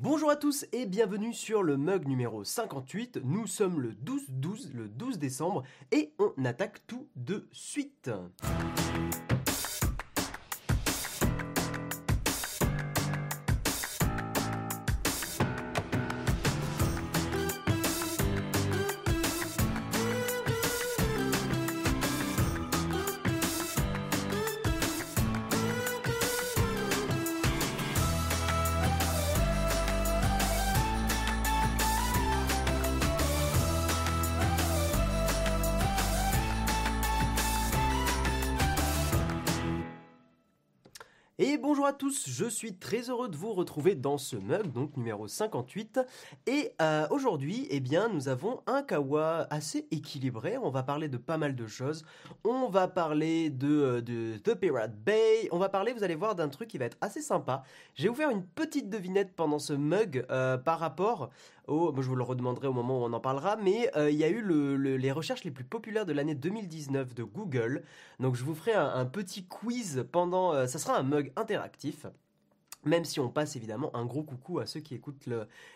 [0.00, 3.18] Bonjour à tous et bienvenue sur le mug numéro 58.
[3.24, 8.08] Nous sommes le 12-12, le 12 décembre, et on attaque tout de suite.
[41.98, 46.00] Tous, je suis très heureux de vous retrouver dans ce mug, donc numéro 58.
[46.46, 50.56] Et euh, aujourd'hui, eh bien, nous avons un kawa assez équilibré.
[50.58, 52.04] On va parler de pas mal de choses.
[52.44, 55.48] On va parler de, euh, de The Pirate Bay.
[55.50, 57.64] On va parler, vous allez voir, d'un truc qui va être assez sympa.
[57.98, 61.30] Vous faire une petite devinette pendant ce mug euh, par rapport
[61.68, 61.94] au...
[62.00, 64.40] je vous le redemanderai au moment où on en parlera, mais il y a eu
[64.40, 67.82] le, le- les recherches les plus populaires de l'année 2019 de Google.
[68.20, 70.52] Donc je vous ferai un, un petit quiz pendant...
[70.54, 72.06] euh, ça sera un mug interactif.
[72.84, 75.28] Même si on passe évidemment un gros coucou à ceux qui écoutent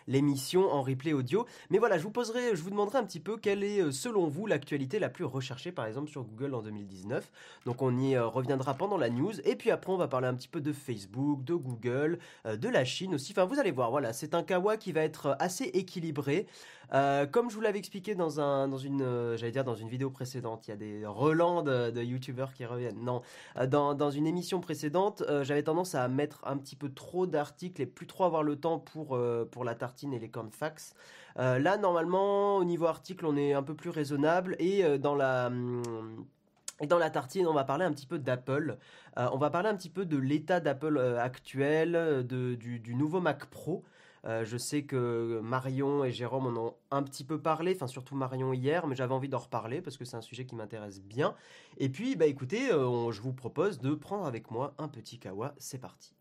[0.07, 1.45] l'émission en replay audio.
[1.69, 4.27] Mais voilà, je vous poserai, je vous demanderai un petit peu quelle est euh, selon
[4.27, 7.29] vous l'actualité la plus recherchée par exemple sur Google en 2019.
[7.65, 9.33] Donc on y euh, reviendra pendant la news.
[9.43, 12.69] Et puis après on va parler un petit peu de Facebook, de Google, euh, de
[12.69, 13.33] la Chine aussi.
[13.33, 16.47] Enfin vous allez voir, voilà, c'est un kawa qui va être assez équilibré.
[17.31, 20.69] Comme je vous l'avais expliqué dans un, dans une, dire dans une vidéo précédente, il
[20.69, 23.03] y a des relents de, de youtubeurs qui reviennent.
[23.03, 23.23] Non,
[23.67, 27.85] dans, dans une émission précédente, j'avais tendance à mettre un petit peu trop d'articles et
[27.85, 30.95] plus trop avoir le temps pour, euh, pour la tartine et les cornfax.
[31.37, 35.15] Euh, là, normalement, au niveau article, on est un peu plus raisonnable et euh, dans
[35.15, 35.47] la.
[35.47, 36.25] hum,
[36.87, 38.77] dans la tartine, on va parler un petit peu d'Apple.
[39.15, 43.85] On va parler un petit peu de l'état d'Apple actuel, de, du, nouveau Mac Pro.
[44.25, 48.53] Je sais que Marion et Jérôme en ont un petit peu parlé, enfin surtout Marion
[48.53, 51.35] hier, mais j'avais envie d'en reparler parce que c'est un sujet qui m'intéresse bien.
[51.77, 55.53] Et puis, bah écoutez, je vous propose de prendre avec moi un petit kawa.
[55.59, 56.15] C'est parti.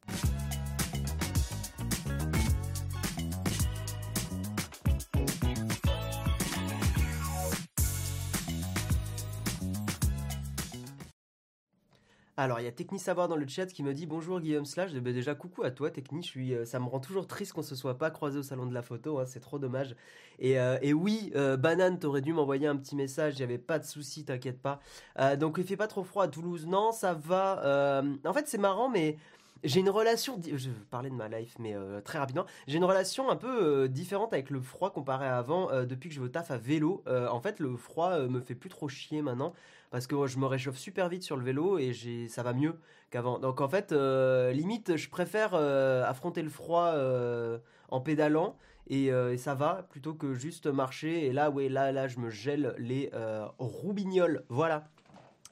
[12.38, 14.94] Alors, il y a Techni Savoir dans le chat qui me dit bonjour Guillaume Slash.
[14.94, 16.26] Ben, déjà, coucou à toi, Techni.
[16.36, 18.80] Euh, ça me rend toujours triste qu'on se soit pas croisé au salon de la
[18.80, 19.18] photo.
[19.18, 19.94] hein, c'est trop dommage.
[20.38, 23.42] Et, euh, et oui, euh, Banane, t'aurais dû m'envoyer un petit message.
[23.42, 24.80] Avait pas de souci, t'inquiète pas.
[25.18, 26.66] Euh, donc, il fait pas trop froid à Toulouse.
[26.66, 28.02] Non, ça va.
[28.24, 29.18] en fait, c'est marrant, mais.
[29.64, 32.46] J'ai une relation, je parler de ma life, mais très rapidement.
[32.66, 35.68] J'ai une relation un peu différente avec le froid comparé à avant.
[35.84, 38.88] depuis que je au taf à vélo, en fait, le froid me fait plus trop
[38.88, 39.52] chier maintenant
[39.92, 41.92] parce que je me réchauffe super vite sur le vélo et
[42.28, 42.78] ça va mieux
[43.10, 43.38] qu'avant.
[43.38, 47.58] Donc en fait, euh, limite, je préfère euh, affronter le froid euh,
[47.90, 48.56] en pédalant
[48.88, 51.26] et, ça va plutôt que juste marcher.
[51.26, 53.10] Et là, ouais, là, là, je me gèle les
[53.58, 54.44] roubignoles.
[54.48, 54.88] Voilà.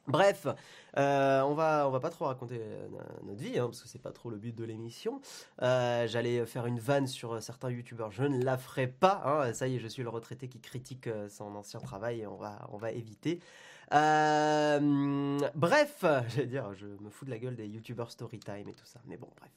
[0.08, 0.46] Bref,
[0.96, 2.60] on va on va pas trop raconter
[3.22, 5.20] notre vie hein, parce que c'est pas trop le but de l'émission.
[5.60, 9.22] J'allais faire une vanne sur certains youtubeurs, je ne la ferai pas.
[9.26, 9.52] hein.
[9.52, 12.78] ça y est, je suis le retraité qui critique son ancien travail on va on
[12.78, 13.40] va éviter.
[13.92, 18.84] Euh, bref, j'allais dire, je me fous de la gueule des youtubeurs storytime et tout
[18.84, 19.50] ça, mais bon, bref.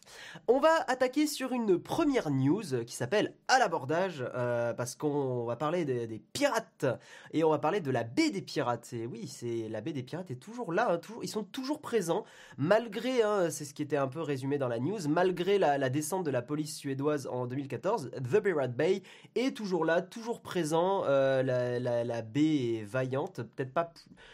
[0.48, 5.56] On va attaquer sur une première news qui s'appelle à l'abordage euh, parce qu'on va
[5.56, 6.86] parler des, pirates
[7.32, 8.92] et on va parler de la baie des pirates.
[8.94, 12.26] Et oui, c'est la baie des pirates est toujours là, hein, ils sont toujours présents
[12.58, 16.26] malgré, hein, c'est ce qui était un peu résumé dans la news, malgré la, descente
[16.26, 19.04] de la police suédoise en 2014, The Pirate Bay
[19.36, 21.04] est toujours là, toujours présent.
[21.06, 23.92] euh, la, la- baie est vaillante, peut-être pas,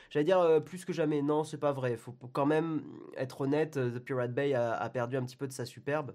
[0.10, 1.22] j'allais dire euh, plus que jamais.
[1.22, 1.98] Non, c'est pas vrai.
[1.98, 2.84] Faut quand même
[3.18, 3.78] être honnête.
[3.78, 6.14] euh, The Pirate Bay a, perdu un petit peu de sa superbe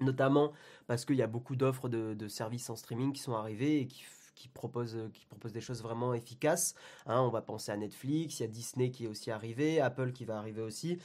[0.00, 0.52] notamment
[0.88, 4.04] parce qu'il y a beaucoup d'offres de, services en streaming qui sont arrivés et qui,
[4.34, 6.74] qui proposent, qui proposent des choses vraiment efficaces.
[7.06, 10.12] Hein, on va penser à Netflix, il y a Disney qui est aussi arrivé, Apple
[10.12, 10.98] qui va arriver aussi.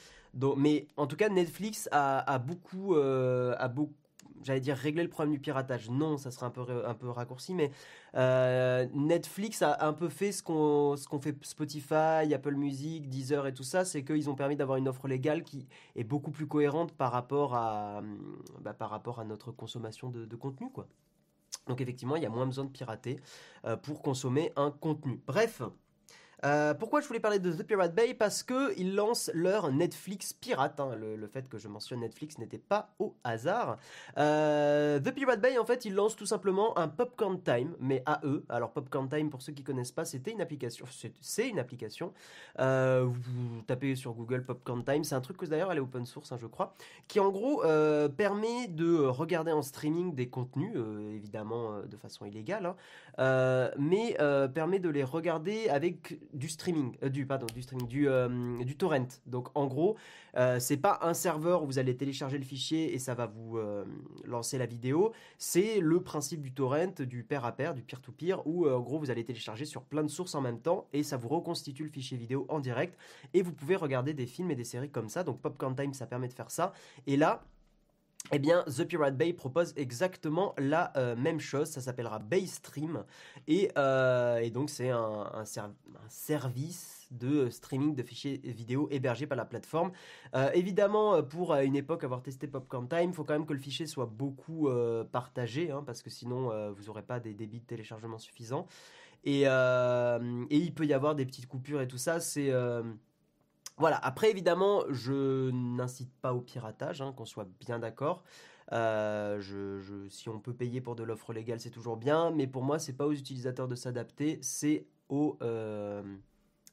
[0.56, 3.94] Mais en tout cas, Netflix a, beaucoup, euh, a beaucoup
[4.42, 5.90] J'allais dire régler le problème du piratage.
[5.90, 7.70] Non, ça serait un peu, raccourci, mais
[8.14, 13.64] euh, Netflix a un peu fait ce qu'on fait Spotify, Apple Music, Deezer et tout
[13.64, 15.66] ça, c'est qu'ils ont permis d'avoir une offre légale qui
[15.96, 18.02] est beaucoup plus cohérente par rapport à,
[18.60, 20.88] bah, rapport à notre consommation de, de contenu, quoi.
[21.66, 23.20] Donc effectivement, il y a moins besoin de pirater
[23.64, 25.20] euh, pour consommer un contenu.
[25.26, 25.62] Bref,
[26.44, 28.14] Euh, pourquoi je voulais parler de The Pirate Bay?
[28.14, 30.80] Parce qu'ils lancent leur Netflix pirate.
[30.80, 30.96] Hein.
[30.96, 33.78] Le, fait que je mentionne Netflix n'était pas au hasard.
[34.18, 38.20] Euh, The Pirate Bay, en fait, ils lancent tout simplement un Popcorn Time, mais à
[38.24, 38.44] eux.
[38.48, 40.86] Alors, Popcorn Time, pour ceux qui connaissent pas, c'était une application.
[41.20, 42.12] C'est une application.
[42.58, 45.04] Euh, vous tapez sur Google Popcorn Time.
[45.04, 46.74] C'est un truc que d'ailleurs, elle est open source, hein, je crois,
[47.08, 47.62] qui en gros
[48.16, 50.74] permet de regarder en streaming des contenus,
[51.14, 52.74] évidemment de façon illégale,
[53.18, 54.16] hein, mais
[54.54, 58.76] permet de les regarder avec du streaming, euh, du pardon, du streaming, du, euh, du
[58.76, 59.06] torrent.
[59.26, 59.96] Donc en gros,
[60.36, 63.58] euh, c'est pas un serveur où vous allez télécharger le fichier et ça va vous
[64.24, 65.12] lancer la vidéo.
[65.38, 69.10] C'est le principe du torrent, du pair à pair, du peer-to-peer, où en gros vous
[69.10, 72.16] allez télécharger sur plein de sources en même temps et ça vous reconstitue le fichier
[72.16, 72.96] vidéo en direct
[73.34, 75.24] et vous pouvez regarder des films et des séries comme ça.
[75.24, 76.72] Donc Popcorn Time, ça permet de faire ça.
[77.06, 77.42] Et là,
[78.32, 81.68] eh bien, The Pirate Bay propose exactement la euh, même chose.
[81.68, 83.04] Ça s'appellera Baystream.
[83.48, 85.44] Et, euh, et donc, c'est un,
[86.08, 89.90] service de streaming de fichiers vidéo hébergé par la plateforme.
[90.36, 93.58] Euh, évidemment, pour une époque avoir testé Popcorn Time, il faut quand même que le
[93.58, 94.68] fichier soit beaucoup
[95.10, 98.66] partagé, hein, parce que sinon, vous n'aurez pas des débits de téléchargement suffisants.
[99.24, 102.20] Et, et, il peut y avoir des petites coupures et tout ça.
[102.20, 102.52] C'est
[103.80, 108.22] voilà, après évidemment, je n'incite pas au piratage, hein, qu'on soit bien d'accord.
[108.72, 109.40] Euh,
[110.10, 112.92] si on peut payer pour de l'offre légale, c'est toujours bien, mais pour moi, c'est
[112.92, 116.02] pas aux utilisateurs de s'adapter, c'est aux euh,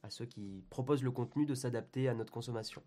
[0.03, 2.83] à ceux qui proposent le contenu de s'adapter à notre consommation.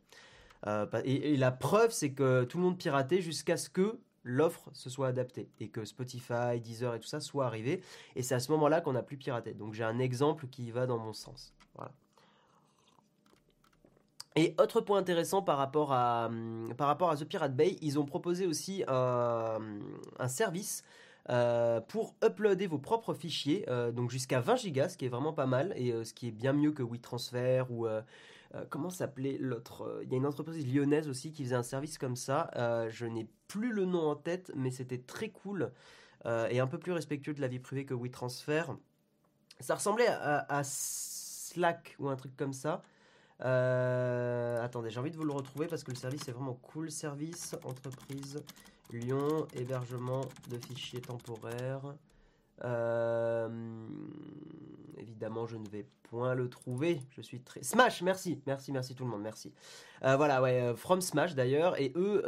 [0.67, 4.91] Euh, et, la preuve, c'est que tout le monde piratait jusqu'à ce que l'offre se
[4.91, 7.83] soit adaptée et que Spotify, Deezer et tout ça soit arrivé.
[8.17, 9.55] Et c'est à ce moment-là qu'on n'a plus piraté.
[9.55, 11.55] Donc j'ai un exemple qui va dans mon sens.
[11.75, 11.93] Voilà.
[14.37, 17.99] Et autre point intéressant par rapport à, hum, par rapport à The Pirate Bay, ils
[17.99, 19.59] ont proposé aussi un,
[20.29, 20.85] service
[21.29, 25.32] euh, pour uploader vos propres fichiers, euh, donc jusqu'à 20 gigas, ce qui est vraiment
[25.32, 27.87] pas mal, et euh, ce qui est bien mieux que WeTransfer ou
[28.69, 32.17] comment s'appelait l'autre Il y a une entreprise lyonnaise aussi qui faisait un service comme
[32.17, 32.50] ça.
[32.88, 35.71] je n'ai plus le nom en tête, mais c'était très cool
[36.26, 38.65] et un peu plus respectueux de la vie privée que WeTransfer.
[39.61, 42.83] Ça ressemblait à Slack ou un truc comme ça.
[43.45, 46.91] Euh, attendez, j'ai envie de vous le retrouver parce que le service est vraiment cool.
[46.91, 48.43] Service, entreprise,
[48.93, 51.95] Lyon, hébergement de fichiers temporaires.
[52.65, 53.49] Euh,
[54.99, 57.01] évidemment, je ne vais point le trouver.
[57.11, 57.63] Je suis très.
[57.63, 59.53] Smash, merci, merci, merci tout le monde, merci.
[60.05, 61.81] Euh, voilà, ouais, From Smash d'ailleurs.
[61.81, 62.23] Et eux,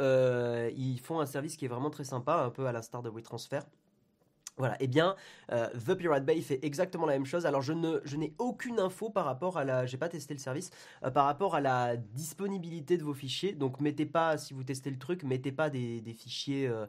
[0.75, 3.61] ils font un service qui est vraiment très sympa, un peu à l'instar de WeTransfer.
[4.57, 5.15] Voilà, eh bien,
[5.51, 7.47] euh, The Pirate Bay fait exactement la même chose.
[7.47, 10.39] Alors, je ne, je n'ai aucune info par rapport à la, j'ai pas testé le
[10.39, 10.69] service,
[11.03, 13.53] euh, par rapport à la disponibilité de vos fichiers.
[13.53, 16.85] Donc, mettez pas, si vous testez le truc, mettez pas des, fichiers euh,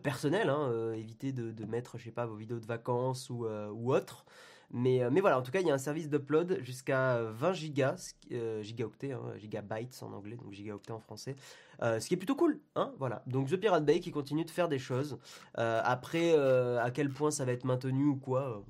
[0.00, 0.50] personnels.
[0.50, 4.26] Hein, évitez de, mettre, je sais pas, vos vidéos de vacances ou, ou autres.
[4.70, 7.52] Mais, euh, mais voilà, en tout cas, il y a un service d'upload jusqu'à 20
[7.52, 11.36] gigas, euh, gigaoctets, hein, gigabytes en anglais, donc gigaoctets en français,
[11.82, 12.60] euh, ce qui est plutôt cool.
[12.74, 13.22] Hein, voilà.
[13.26, 15.18] Donc The Pirate Bay qui continue de faire des choses.
[15.54, 18.64] après, à quel point ça va être maintenu ou quoi,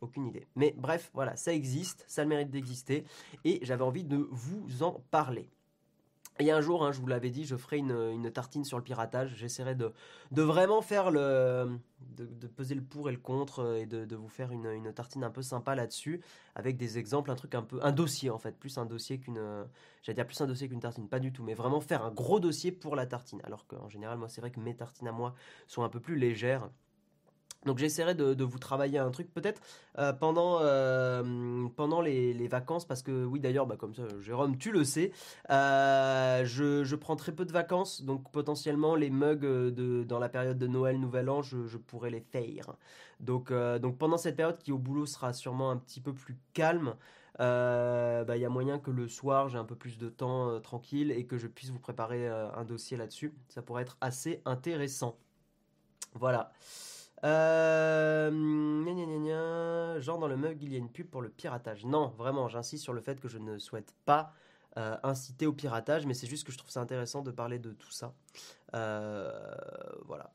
[0.00, 0.46] aucune idée.
[0.56, 3.04] Mais bref, voilà, ça existe, ça a le mérite d'exister,
[3.44, 5.48] et j'avais envie de vous en parler.
[6.38, 9.34] A un jour, hein, je vous l'avais dit, je ferai une, tartine sur le piratage.
[9.36, 9.92] J'essaierai de,
[10.32, 11.78] vraiment faire le.
[12.16, 15.30] De, peser le pour et le contre euh, et de, vous faire une, tartine un
[15.30, 16.20] peu sympa là-dessus
[16.54, 17.78] avec des exemples, un truc un peu.
[17.82, 19.40] Un dossier en fait, plus un dossier qu'une.
[20.02, 22.40] J'allais dire plus un dossier qu'une tartine, pas du tout, mais vraiment faire un gros
[22.40, 23.40] dossier pour la tartine.
[23.44, 25.34] Alors qu'en général, moi, c'est vrai que mes tartines à moi
[25.68, 26.70] sont un peu plus légères.
[27.64, 29.60] Donc j'essaierai de, vous travailler un truc peut-être
[29.98, 34.72] euh, pendant, euh, pendant les, vacances parce que oui d'ailleurs bah, comme ça Jérôme tu
[34.72, 35.12] le sais
[35.50, 40.58] euh, je, prends très peu de vacances donc potentiellement les mugs de, dans la période
[40.58, 42.74] de Noël Nouvel An je, pourrais les faire.
[43.20, 46.94] Donc, donc pendant cette période qui au boulot sera sûrement un petit peu plus calme
[47.38, 51.12] bah, il y a moyen que le soir j'ai un peu plus de temps tranquille
[51.12, 53.32] et que je puisse vous préparer un dossier là-dessus.
[53.48, 55.16] Ça pourrait être assez intéressant.
[56.14, 56.52] Voilà
[57.24, 58.30] euh,
[60.00, 61.84] genre dans le mug, il y a une pub pour le piratage.
[61.84, 64.32] Non, vraiment, j'insiste sur le fait que je ne souhaite pas
[64.78, 67.72] euh, inciter au piratage, mais c'est juste que je trouve ça intéressant de parler de
[67.72, 68.14] tout ça.
[68.74, 69.30] Euh,
[70.06, 70.32] voilà.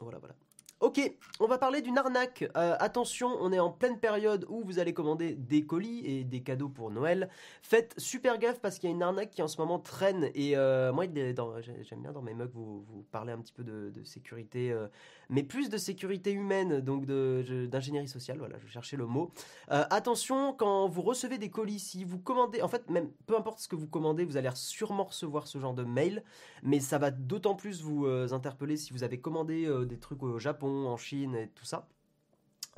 [0.00, 0.34] Voilà, voilà.
[0.82, 1.00] Ok,
[1.38, 2.42] on va parler d'une arnaque.
[2.56, 6.40] Euh, attention, on est en pleine période où vous allez commander des colis et des
[6.40, 7.28] cadeaux pour Noël.
[7.62, 10.30] Faites super gaffe parce qu'il y a une arnaque qui en ce moment traîne.
[10.34, 14.72] Et euh, moi, j'aime bien dans mes mugs vous, parler un petit peu de, sécurité,
[14.72, 14.88] euh,
[15.30, 18.38] mais plus de sécurité humaine, donc d'ingénierie sociale.
[18.38, 19.30] Voilà, je cherchais le mot.
[19.68, 23.68] attention, quand vous recevez des colis, si vous commandez, en fait, même peu importe ce
[23.68, 26.24] que vous commandez, vous allez sûrement recevoir ce genre de mail.
[26.64, 30.71] Mais ça va d'autant plus vous interpeller si vous avez commandé des trucs au Japon
[30.86, 31.86] en Chine et tout ça.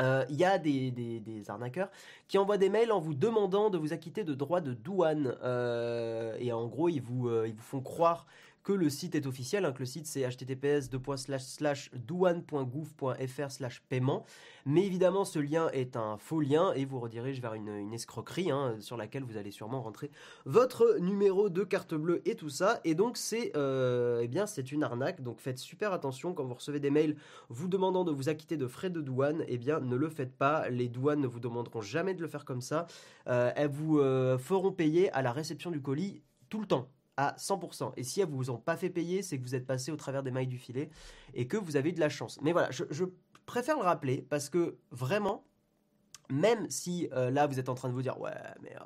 [0.02, 1.90] euh, il y a des, arnaqueurs
[2.28, 5.36] qui envoient des mails en vous demandant de vous acquitter de droits de douane.
[5.42, 8.26] Euh, et en gros, ils vous, euh, ils vous font croire
[8.64, 10.88] que le site est officiel, hein, que le site c'est https
[11.94, 13.48] douane.gouv.fr
[13.88, 14.24] paiement.
[14.66, 18.76] Mais évidemment, ce lien est un faux lien et vous redirige vers une, escroquerie hein,
[18.80, 20.10] sur laquelle vous allez sûrement rentrer
[20.46, 22.80] votre numéro de carte bleue et tout ça.
[22.84, 25.22] Et donc c'est euh, eh bien c'est une arnaque.
[25.22, 27.16] Donc faites super attention quand vous recevez des mails
[27.50, 29.44] vous demandant de vous acquitter de frais de douane.
[29.46, 30.70] Eh bien ne le faites pas.
[30.70, 32.86] Les douanes ne vous demanderont jamais de le faire comme ça.
[33.28, 37.34] Euh, elles vous euh, feront payer à la réception du colis tout le temps à
[37.38, 37.92] 100%.
[37.96, 40.22] Et si elles vous ont pas fait payer, c'est que vous êtes passé au travers
[40.22, 40.90] des mailles du filet
[41.34, 42.40] et que vous avez eu de la chance.
[42.42, 43.04] Mais voilà, je,
[43.46, 45.44] préfère le rappeler parce que vraiment,
[46.30, 48.84] même si euh, là vous êtes en train de vous dire ouais, mais euh,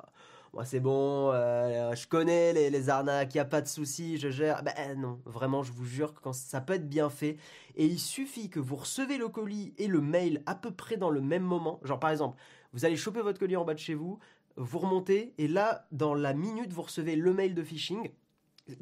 [0.51, 4.29] moi c'est bon, euh, je connais les, arnaques, il n'y a pas de souci, je
[4.29, 4.61] gère.
[4.63, 7.37] Ben non, vraiment, je vous jure que quand ça peut être bien fait
[7.77, 11.09] et il suffit que vous recevez le colis et le mail à peu près dans
[11.09, 11.79] le même moment.
[11.83, 12.37] Genre par exemple,
[12.73, 14.19] vous allez choper votre colis en bas de chez vous,
[14.59, 18.09] vous remontez, et là, dans la minute, vous recevez le mail de phishing.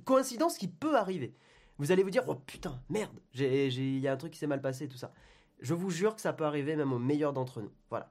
[0.05, 1.33] Coïncidence qui peut arriver.
[1.77, 4.61] Vous allez vous dire, oh putain, merde, il y a un truc qui s'est mal
[4.61, 5.13] passé, tout ça.
[5.59, 7.71] Je vous jure que ça peut arriver même au meilleur d'entre nous.
[7.89, 8.09] Voilà.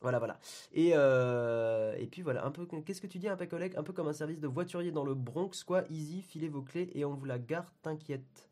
[0.00, 0.38] Voilà, voilà.
[0.72, 3.84] Et, euh, et puis voilà, un peu, qu'est-ce que tu dis, un peu collègue Un
[3.84, 5.84] peu comme un service de voiturier dans le Bronx, quoi.
[5.90, 8.48] Easy, filez vos clés et on vous la garde, t'inquiète.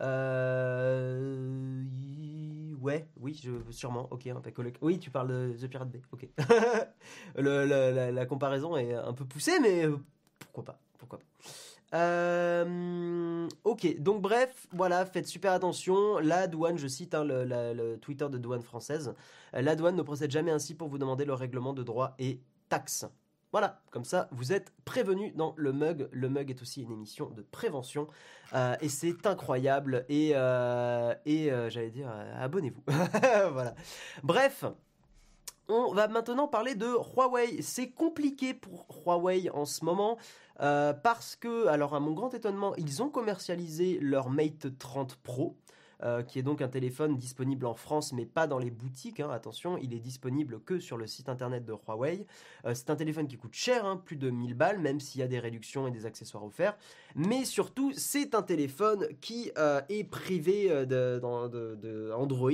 [0.00, 1.84] Euh,
[2.80, 4.08] ouais, oui, je, sûrement.
[4.10, 4.40] Ok, un
[4.80, 6.00] Oui, tu parles de The Pirate Bay.
[6.12, 6.26] Ok.
[7.36, 9.96] la, comparaison est un peu poussée, mais euh,
[10.38, 11.24] pourquoi pas Pourquoi pas
[11.94, 16.18] euh, ok, donc bref, voilà, faites super attention.
[16.18, 19.14] La douane, je cite hein, le, Twitter de douane française,
[19.54, 23.06] la douane ne procède jamais ainsi pour vous demander le règlement de droits et taxes.
[23.50, 26.08] Voilà, comme ça, vous êtes prévenus dans le mug.
[26.12, 28.08] Le mug est aussi une émission de prévention.
[28.52, 30.04] Euh, et c'est incroyable.
[30.10, 32.82] Et, euh, et euh, j'allais dire, abonnez-vous.
[33.52, 33.74] voilà.
[34.22, 34.64] Bref.
[35.68, 37.62] On va maintenant parler de Huawei.
[37.62, 40.18] C'est compliqué pour Huawei en ce moment
[40.58, 45.56] parce que, alors à mon grand étonnement, ils ont commercialisé leur Mate 30 Pro.
[46.04, 49.18] Euh, qui est donc un téléphone disponible en France, mais pas dans les boutiques.
[49.18, 52.24] Hein, attention, il est disponible que sur le site internet de Huawei.
[52.64, 55.24] Euh, c'est un téléphone qui coûte cher, hein, plus de 1000 balles, même s'il y
[55.24, 56.76] a des réductions et des accessoires offerts.
[57.16, 61.20] Mais surtout, c'est un téléphone qui euh, est privé de,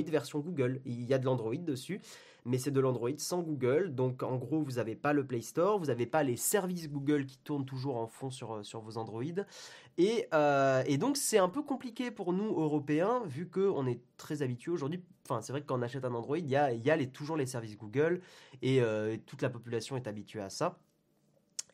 [0.09, 0.81] version Google.
[0.83, 2.01] Il y a de l'Android dessus
[2.45, 3.93] mais c'est de l'Android sans Google.
[3.93, 7.25] Donc en gros, vous n'avez pas le Play Store, vous n'avez pas les services Google
[7.25, 9.23] qui tournent toujours en fond sur, sur vos Android.
[9.97, 14.41] Et, euh, et donc c'est un peu compliqué pour nous Européens, vu qu'on est très
[14.41, 15.03] habitués aujourd'hui.
[15.27, 17.09] Enfin, c'est vrai que quand on achète un Android, il y a, y a les,
[17.09, 18.21] toujours les services Google
[18.61, 20.77] et euh, toute la population est habituée à ça.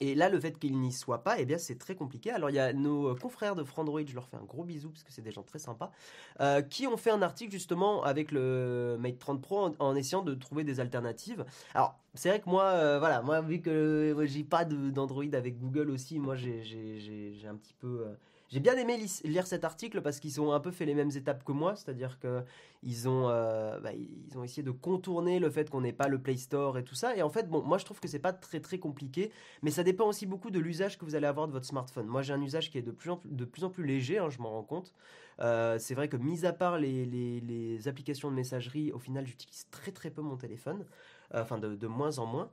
[0.01, 2.31] Et là, le fait qu'il n'y soit pas, eh bien, c'est très compliqué.
[2.31, 4.89] Alors, il y a nos euh, confrères de Frandroid, je leur fais un gros bisou
[4.89, 5.91] parce que c'est des gens très sympas,
[6.39, 10.33] euh, qui ont fait un article justement avec le Mate 30 Pro en, essayant de
[10.33, 11.45] trouver des alternatives.
[11.75, 15.91] Alors, c'est vrai que moi, euh, voilà, moi, vu que j'ai pas d'Android avec Google
[15.91, 18.07] aussi, moi, j'ai un petit peu
[18.51, 21.45] j'ai bien aimé lire cet article parce qu'ils ont un peu fait les mêmes étapes
[21.45, 25.79] que moi, c'est-à-dire qu'ils ont, euh, bah, ils ont essayé de contourner le fait qu'on
[25.79, 27.15] n'ait pas le Play Store et tout ça.
[27.15, 29.31] Et en fait, bon, moi je trouve que c'est pas très très compliqué,
[29.61, 32.07] mais ça dépend aussi beaucoup de l'usage que vous allez avoir de votre smartphone.
[32.07, 34.17] Moi j'ai un usage qui est de plus en plus, de plus, en plus léger,
[34.17, 34.93] hein, je m'en rends compte.
[35.39, 39.69] Euh, c'est vrai que mis à part les, les, applications de messagerie, au final j'utilise
[39.71, 40.85] très très peu mon téléphone,
[41.33, 42.51] euh, enfin de, de moins en moins.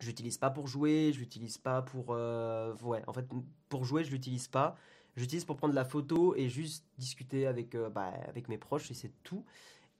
[0.00, 3.26] Je l'utilise pas pour jouer, je l'utilise pas pour ouais, en fait
[3.68, 4.76] pour jouer, je l'utilise pas.
[5.16, 8.94] J'utilise pour prendre la photo et juste discuter avec, euh, bah, avec mes proches et
[8.94, 9.44] c'est tout.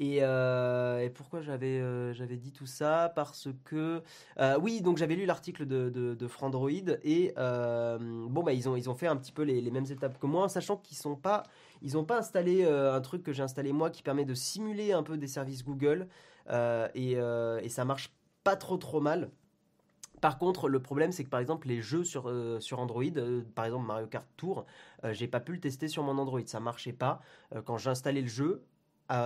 [0.01, 3.13] Et, euh, pourquoi j'avais euh, j'avais dit tout ça?
[3.15, 4.03] Parce que
[4.61, 6.69] oui, donc j'avais lu l'article de, de, Frandroid
[7.05, 10.19] et bon bah ils ont ils ont fait un petit peu les, les mêmes étapes
[10.19, 11.45] que moi, sachant qu'ils sont pas
[11.81, 15.05] ils ont pas installé un truc que j'ai installé moi qui permet de simuler un
[15.05, 16.09] peu des services Google
[16.51, 19.31] et, et ça marche pas trop trop mal.
[20.25, 23.43] Par contre, le problème, c'est que par exemple, les jeux sur, euh, sur Android, euh,
[23.55, 24.65] par exemple Mario Kart Tour,
[25.05, 26.41] euh, j'ai pas pu le tester sur mon Android.
[26.47, 27.21] Ça marchait pas.
[27.67, 28.63] quand j'installais le jeu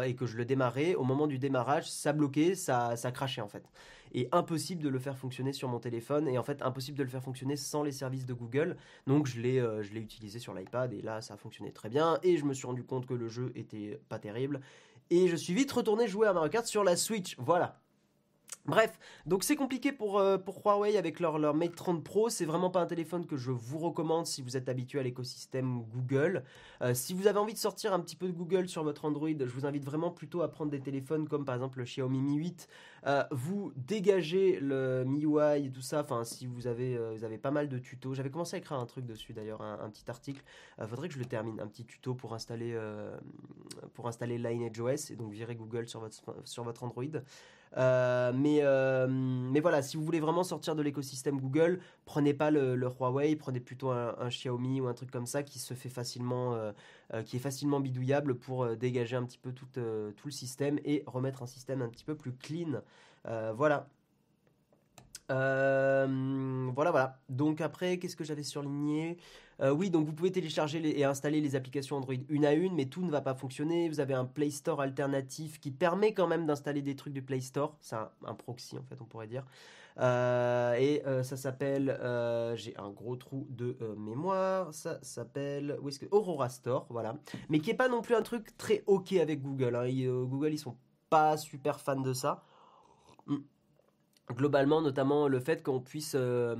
[0.04, 3.46] et que je le démarrais, au moment du démarrage, ça bloquait, ça, ça crachait en
[3.46, 3.62] fait.
[4.12, 6.26] Et impossible de le faire fonctionner sur mon téléphone.
[6.26, 8.76] Et en fait, impossible de le faire fonctionner sans les services de Google.
[9.06, 12.18] Donc, je l'ai, utilisé sur l'iPad et là, ça a fonctionné très bien.
[12.24, 14.62] Et je me suis rendu compte que le jeu était pas terrible.
[15.10, 17.36] Et je suis vite retourné jouer à Mario Kart sur la Switch.
[17.38, 17.78] Voilà.
[18.68, 22.28] Bref, donc c'est compliqué pour, euh, pour Huawei avec leur, leur Mate 30 Pro.
[22.28, 25.84] C'est vraiment pas un téléphone que je vous recommande si vous êtes habitué à l'écosystème
[25.84, 26.44] Google.
[26.82, 29.30] Euh, si vous avez envie de sortir un petit peu de Google sur votre Android,
[29.30, 32.34] je vous invite vraiment plutôt à prendre des téléphones comme par exemple le Xiaomi Mi
[32.36, 32.68] 8.
[33.06, 36.02] Euh, vous dégagez le MIUI et tout ça.
[36.02, 38.12] Enfin, si vous avez, vous avez pas mal de tutos.
[38.12, 40.42] J'avais commencé à écrire un truc dessus d'ailleurs, un, petit article.
[40.86, 41.58] faudrait que je le termine.
[41.58, 42.78] Un petit tuto pour installer,
[43.94, 47.04] pour installer Lineage OS et donc virer Google sur votre, sur votre Android.
[47.76, 52.50] Euh, mais, euh, mais voilà, si vous voulez vraiment sortir de l'écosystème Google, prenez pas
[52.50, 56.54] le, Huawei, prenez plutôt un, Xiaomi ou un truc comme ça qui se fait facilement,
[56.54, 61.04] euh, qui est facilement bidouillable pour dégager un petit peu tout, tout le système et
[61.06, 62.82] remettre un système un petit peu plus clean.
[63.24, 63.88] voilà.
[65.28, 67.18] voilà, voilà.
[67.28, 69.18] Donc après, qu'est-ce que j'avais surligné?
[69.60, 72.86] Euh, oui, donc vous pouvez télécharger et installer les applications Android une à une, mais
[72.86, 73.88] tout ne va pas fonctionner.
[73.88, 77.40] Vous avez un Play Store alternatif qui permet quand même d'installer des trucs du Play
[77.40, 77.76] Store.
[77.80, 79.44] C'est un, proxy en fait, on pourrait dire.
[80.00, 81.98] Euh, et euh, ça s'appelle,
[82.54, 87.16] j'ai un gros trou de mémoire, ça s'appelle, où est-ce que Aurora Store, voilà.
[87.48, 89.74] Mais qui est pas non plus un truc très ok avec Google.
[89.74, 89.88] Hein.
[90.24, 90.76] Google, ils sont
[91.10, 92.44] pas super fans de ça.
[93.26, 93.38] Hmm
[94.34, 96.54] globalement, notamment le fait qu'on puisse euh,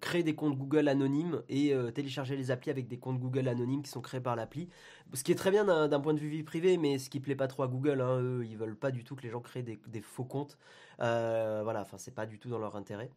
[0.00, 3.82] créer des comptes Google anonymes et euh, télécharger les applis avec des comptes Google anonymes
[3.82, 4.68] qui sont créés par l'appli.
[5.12, 7.36] Ce qui est très bien d'un point de vue vie privée, mais ce qui plaît
[7.36, 9.62] pas trop à Google, hein, eux, ils veulent pas du tout que les gens créent
[9.62, 10.58] des, faux comptes.
[11.00, 13.10] Euh, voilà, enfin, c'est pas du tout dans leur intérêt.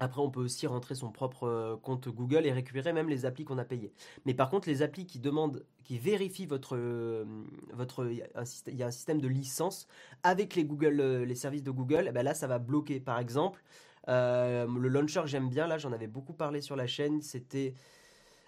[0.00, 3.44] Après, on peut aussi rentrer son propre euh, compte Google et récupérer même les applis
[3.44, 3.92] qu'on a payées.
[4.24, 7.24] Mais par contre, les applis qui demandent, qui vérifient votre, euh,
[7.74, 8.16] votre, il
[8.76, 9.86] y a un système de licence
[10.22, 12.06] avec les Google, euh, les services de Google.
[12.08, 12.98] Eh ben là, ça va bloquer.
[12.98, 13.62] Par exemple,
[14.08, 17.20] le launcher j'aime bien, là, j'en avais beaucoup parlé sur la chaîne.
[17.20, 17.74] C'était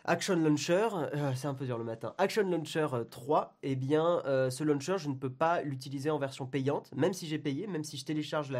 [0.04, 2.12] Action Launcher, euh, c'est un peu dur le matin.
[2.18, 6.18] Action Launcher 3, euh, eh bien, euh, ce launcher, je ne peux pas l'utiliser en
[6.18, 8.50] version payante, même si j'ai payé, même si je télécharge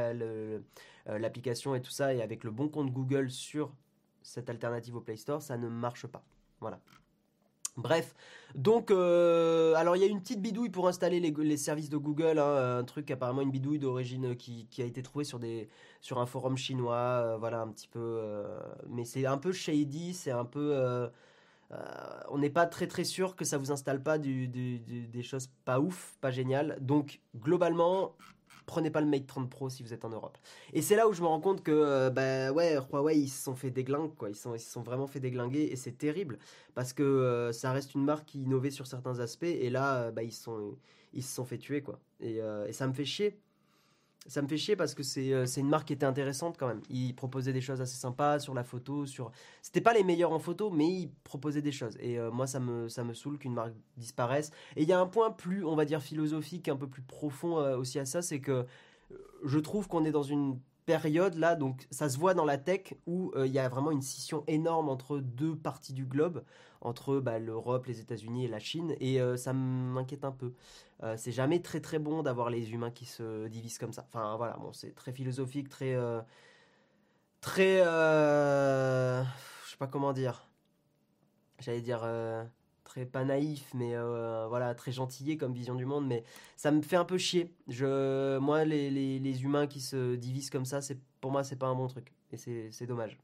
[1.07, 3.73] l'application et tout ça, et avec le bon compte Google sur
[4.23, 6.23] cette alternative au Play Store, ça ne marche pas.
[6.61, 6.79] Voilà.
[7.77, 8.15] Bref,
[8.55, 12.79] donc, alors il y a une petite bidouille pour installer les, services de Google, hein,
[12.79, 15.69] un truc apparemment une bidouille d'origine qui, a été trouvée sur, des,
[16.03, 18.45] sur un forum chinois, voilà un petit peu,
[18.89, 21.09] mais c'est un peu shady, c'est un peu
[22.29, 26.17] on n'est pas très très sûr que ça vous installe pas des choses pas ouf,
[26.21, 26.79] pas géniales.
[26.81, 28.17] Donc globalement,
[28.67, 30.39] prenez pas le Mate 30 Pro si vous êtes en Europe.
[30.73, 33.43] Et c'est là où je me rends compte que euh, bah ouais, Huawei ils se
[33.43, 36.39] sont fait déglinguer quoi, ils se sont vraiment fait déglinguer et c'est terrible
[36.75, 40.23] parce que euh, ça reste une marque qui innovait sur certains aspects et là bah
[40.23, 41.99] ils se sont fait tuer quoi.
[42.21, 42.41] Et
[42.73, 43.39] ça me fait chier
[44.27, 46.81] ça me fait chier parce que euh, c'est une marque qui était intéressante quand même.
[46.89, 49.33] Ils proposaient des choses assez sympas sur la photo, sur
[49.63, 51.97] c'était pas les meilleurs en photo, mais ils proposaient des choses.
[51.99, 54.53] Et euh, moi, ça me ça me saoule qu'une marque disparaisse.
[54.77, 57.59] Et il y a un point plus, on va dire philosophique, un peu plus profond
[57.59, 58.65] euh, aussi à ça, c'est que
[59.45, 60.59] je trouve qu'on est dans une
[60.93, 64.03] période là, donc ça se voit dans la tech où il y a vraiment une
[64.03, 66.45] scission énorme entre deux parties du globe,
[66.81, 70.53] entre bah, l'Europe, les États-Unis et la Chine, et ça m'inquiète un peu.
[71.03, 74.05] Euh, c'est jamais très très bon d'avoir les humains qui se divisent comme ça.
[74.09, 75.95] Enfin voilà, bon, c'est très philosophique, très.
[75.95, 76.21] Euh,
[77.41, 77.81] très.
[77.85, 79.23] Euh,
[79.65, 80.49] je sais pas comment dire.
[81.59, 82.03] J'allais dire.
[82.93, 83.95] Très pas naïf, mais
[84.49, 86.25] voilà, très gentillé comme vision du monde, mais
[86.57, 87.51] ça me fait un peu chier.
[87.69, 91.69] Je, moi, les, les, humains qui se divisent comme ça, c'est pour moi, c'est pas
[91.69, 92.13] un bon truc.
[92.33, 93.17] Et c'est dommage.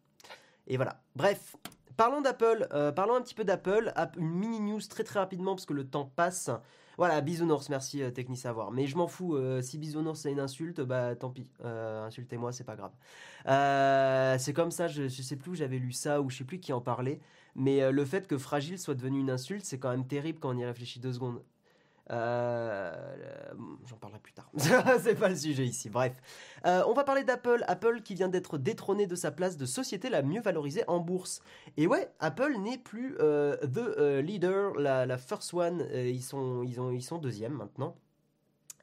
[0.68, 1.02] Et voilà.
[1.16, 1.54] Bref,
[1.98, 2.66] parlons d'Apple.
[2.96, 3.92] parlons un petit peu d'Apple.
[4.16, 6.50] Une mini news très très rapidement parce que le temps passe.
[6.98, 8.72] Voilà, bisounours, merci euh, Savoir.
[8.72, 11.48] Mais je m'en fous, euh, si bisounours c'est une insulte, bah tant pis.
[11.64, 12.92] Euh, insultez-moi, c'est pas grave.
[14.40, 16.58] c'est comme ça, je, je sais plus où j'avais lu ça ou je sais plus
[16.58, 17.20] qui en parlait.
[17.54, 20.58] Mais le fait que fragile soit devenu une insulte, c'est quand même terrible quand on
[20.58, 21.40] y réfléchit deux secondes.
[22.10, 22.92] Euh,
[23.86, 24.50] j'en parlerai plus tard.
[25.00, 25.90] c'est pas le sujet ici.
[25.90, 26.12] Bref,
[26.66, 27.64] euh, on va parler d'Apple.
[27.68, 31.40] Apple qui vient d'être détrôné de sa place de société la mieux valorisée en bourse.
[31.76, 35.86] Et ouais, Apple n'est plus euh, the leader, la, first one.
[35.92, 37.96] ils sont, ils ont, ils sont deuxième maintenant.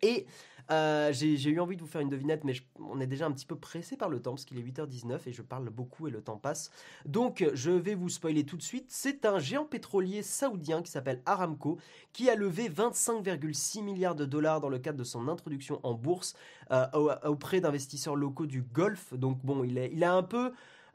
[0.02, 0.28] Et
[0.71, 3.45] euh, j'ai eu envie de vous faire une devinette, mais on est déjà un petit
[3.45, 6.21] peu pressé par le temps parce qu'il est 8h19 et je parle beaucoup et le
[6.21, 6.71] temps passe.
[7.06, 8.86] Donc je vais vous spoiler tout de suite.
[8.89, 11.78] C'est un géant pétrolier saoudien qui s'appelle Aramco
[12.13, 16.34] qui a levé 25,6 milliards de dollars dans le cadre de son introduction en bourse
[16.71, 16.86] euh,
[17.23, 19.13] auprès d'investisseurs locaux du Golfe.
[19.13, 20.51] Donc bon, il, a un peu...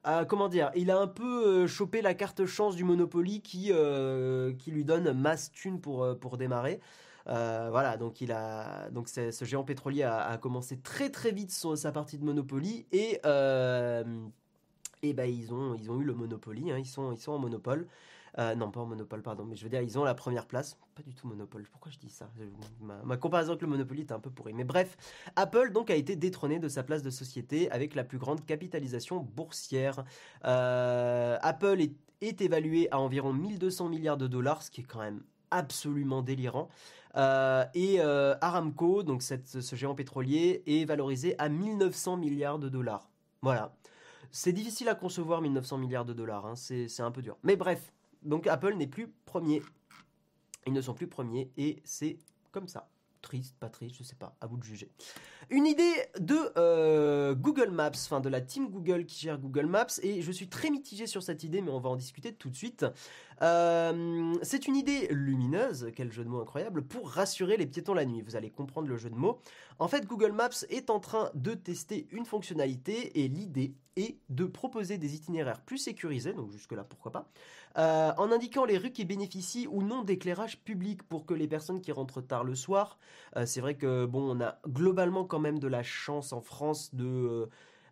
[0.07, 3.73] Euh, comment dire, il a un peu chopé la carte chance du Monopoly qui,
[4.67, 6.81] lui donne masse thune pour démarrer.
[7.29, 11.93] Euh, voilà, donc il a, donc ce géant pétrolier a, commencé très très vite sa
[11.93, 14.05] partie de Monopoly et euh,
[15.03, 17.39] et ben ils ont ils ont eu le Monopoly, hein, ils sont ils sont en
[17.39, 17.87] monopole.
[18.39, 20.79] Euh, non, pas en monopole, pardon, mais je veux dire, ils ont la première place.
[20.95, 21.65] Pas du tout monopole.
[21.69, 22.31] Pourquoi je dis ça?
[22.81, 24.55] Ma, comparaison avec le Monopoly est un peu pourrie.
[24.55, 24.97] Mais bref,
[25.35, 29.19] Apple donc a été détrôné de sa place de société avec la plus grande capitalisation
[29.19, 30.05] boursière.
[30.43, 35.25] Apple est, est évalué à environ 1200 milliards de dollars, ce qui est quand même
[35.51, 36.69] absolument délirant.
[37.17, 43.09] Euh, et Aramco, donc ce géant pétrolier, est valorisé à 1900 milliards de dollars.
[43.43, 43.75] Voilà.
[44.31, 46.55] C'est difficile à concevoir 1900 milliards de dollars, hein.
[46.55, 47.37] c'est un peu dur.
[47.43, 47.93] Mais bref,
[48.23, 49.63] donc Apple n'est plus premier.
[50.67, 52.19] Ils ne sont plus premiers et c'est
[52.53, 52.89] comme ça.
[53.23, 54.91] Triste, pas triste, je sais pas, à vous de juger.
[55.51, 59.87] Une idée de euh, Google Maps, enfin de la team Google qui gère Google Maps,
[60.03, 62.57] et je suis très mitigé sur cette idée, mais on va en discuter tout de
[62.57, 62.87] suite.
[63.43, 68.07] Euh, c'est une idée lumineuse, quel jeu de mots incroyable, pour rassurer les piétons la
[68.07, 68.23] nuit.
[68.23, 69.41] Vous allez comprendre le jeu de mots.
[69.79, 74.45] En fait, Google Maps est en train de tester une fonctionnalité, et l'idée est de
[74.45, 77.29] proposer des itinéraires plus sécurisés, donc jusque-là pourquoi pas,
[77.79, 81.81] euh, en indiquant les rues qui bénéficient ou non d'éclairage public pour que les personnes
[81.81, 82.99] qui rentrent tard le soir,
[83.37, 86.95] euh, c'est vrai que bon, on a globalement quand même de la chance en France
[86.95, 87.47] de euh,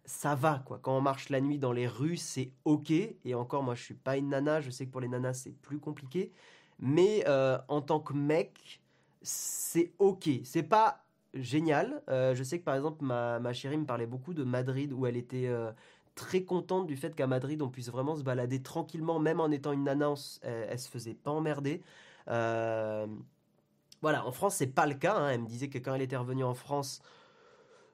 [0.05, 0.81] ça va quoi.
[0.83, 2.91] Quand on marche la nuit dans les rues, c'est ok.
[2.91, 4.61] Et encore, moi, je suis pas une nana.
[4.61, 6.33] Je sais que pour les nanas, c'est plus compliqué.
[6.81, 8.81] Mais en tant que mec,
[9.23, 10.31] c'est ok.
[10.45, 12.03] C'est pas génial.
[12.09, 15.17] je sais que par exemple, ma, ma, chérie me parlait beaucoup de Madrid où elle
[15.17, 15.51] était
[16.19, 19.73] très contente du fait qu'à Madrid, on puisse vraiment se balader tranquillement, même en étant
[19.73, 21.81] une annonce, elle, se faisait pas emmerder.
[22.29, 23.07] Euh,
[24.03, 25.15] voilà, en France, c'est pas le cas.
[25.15, 25.31] Hein.
[25.31, 27.01] Elle me disait que quand elle était revenue en France,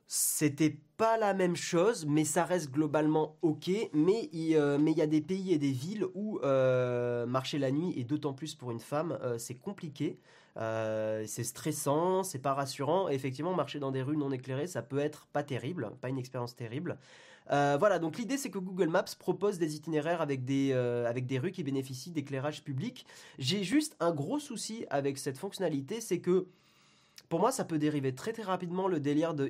[0.06, 3.70] c'était pas la même chose, mais ça reste globalement ok.
[3.92, 7.92] Mais il, euh, y a des pays et des villes où euh, marcher la nuit,
[7.96, 10.18] et d'autant plus pour une femme, c'est compliqué.
[10.56, 13.08] c'est stressant, c'est pas rassurant.
[13.08, 16.56] Effectivement, marcher dans des rues non éclairées, ça peut être pas terrible, pas une expérience
[16.56, 16.96] terrible.
[17.50, 21.26] Euh, voilà, donc l'idée c'est que Google Maps propose des itinéraires avec des, euh, avec
[21.26, 23.06] des rues qui bénéficient d'éclairage public.
[23.38, 26.46] J'ai juste un gros souci avec cette fonctionnalité, c'est que
[27.28, 29.48] pour moi, ça peut dériver très très rapidement le délire de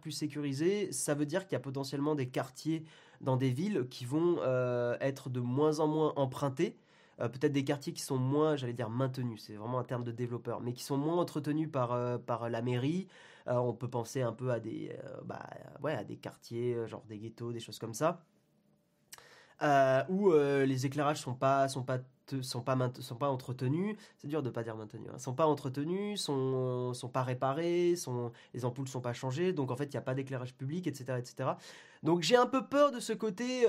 [0.00, 0.90] plus sécurisé.
[0.92, 2.84] Ça veut dire qu'il y a potentiellement des quartiers
[3.20, 6.76] dans des villes qui vont euh, être de moins en moins empruntés.
[7.18, 10.60] peut-être des quartiers qui sont moins, j'allais dire maintenus, c'est vraiment un terme de développeur,
[10.60, 13.06] mais qui sont moins entretenus par, par la mairie,
[13.48, 15.48] euh, on peut penser un peu à des, euh, bah,
[15.82, 18.24] ouais, à des quartiers, euh, genre des ghettos, des choses comme ça.
[20.08, 21.98] où les éclairages sont pas sont pas
[22.40, 23.96] sont pas sont pas entretenus.
[24.16, 28.32] C'est dur de pas dire maintenus hein, sont pas entretenus sont sont pas réparés sont
[28.54, 29.52] les ampoules sont pas changées.
[29.52, 31.50] Donc en fait il n'y a pas d'éclairage public etc etc
[32.02, 33.66] donc j'ai un peu peur de ce côté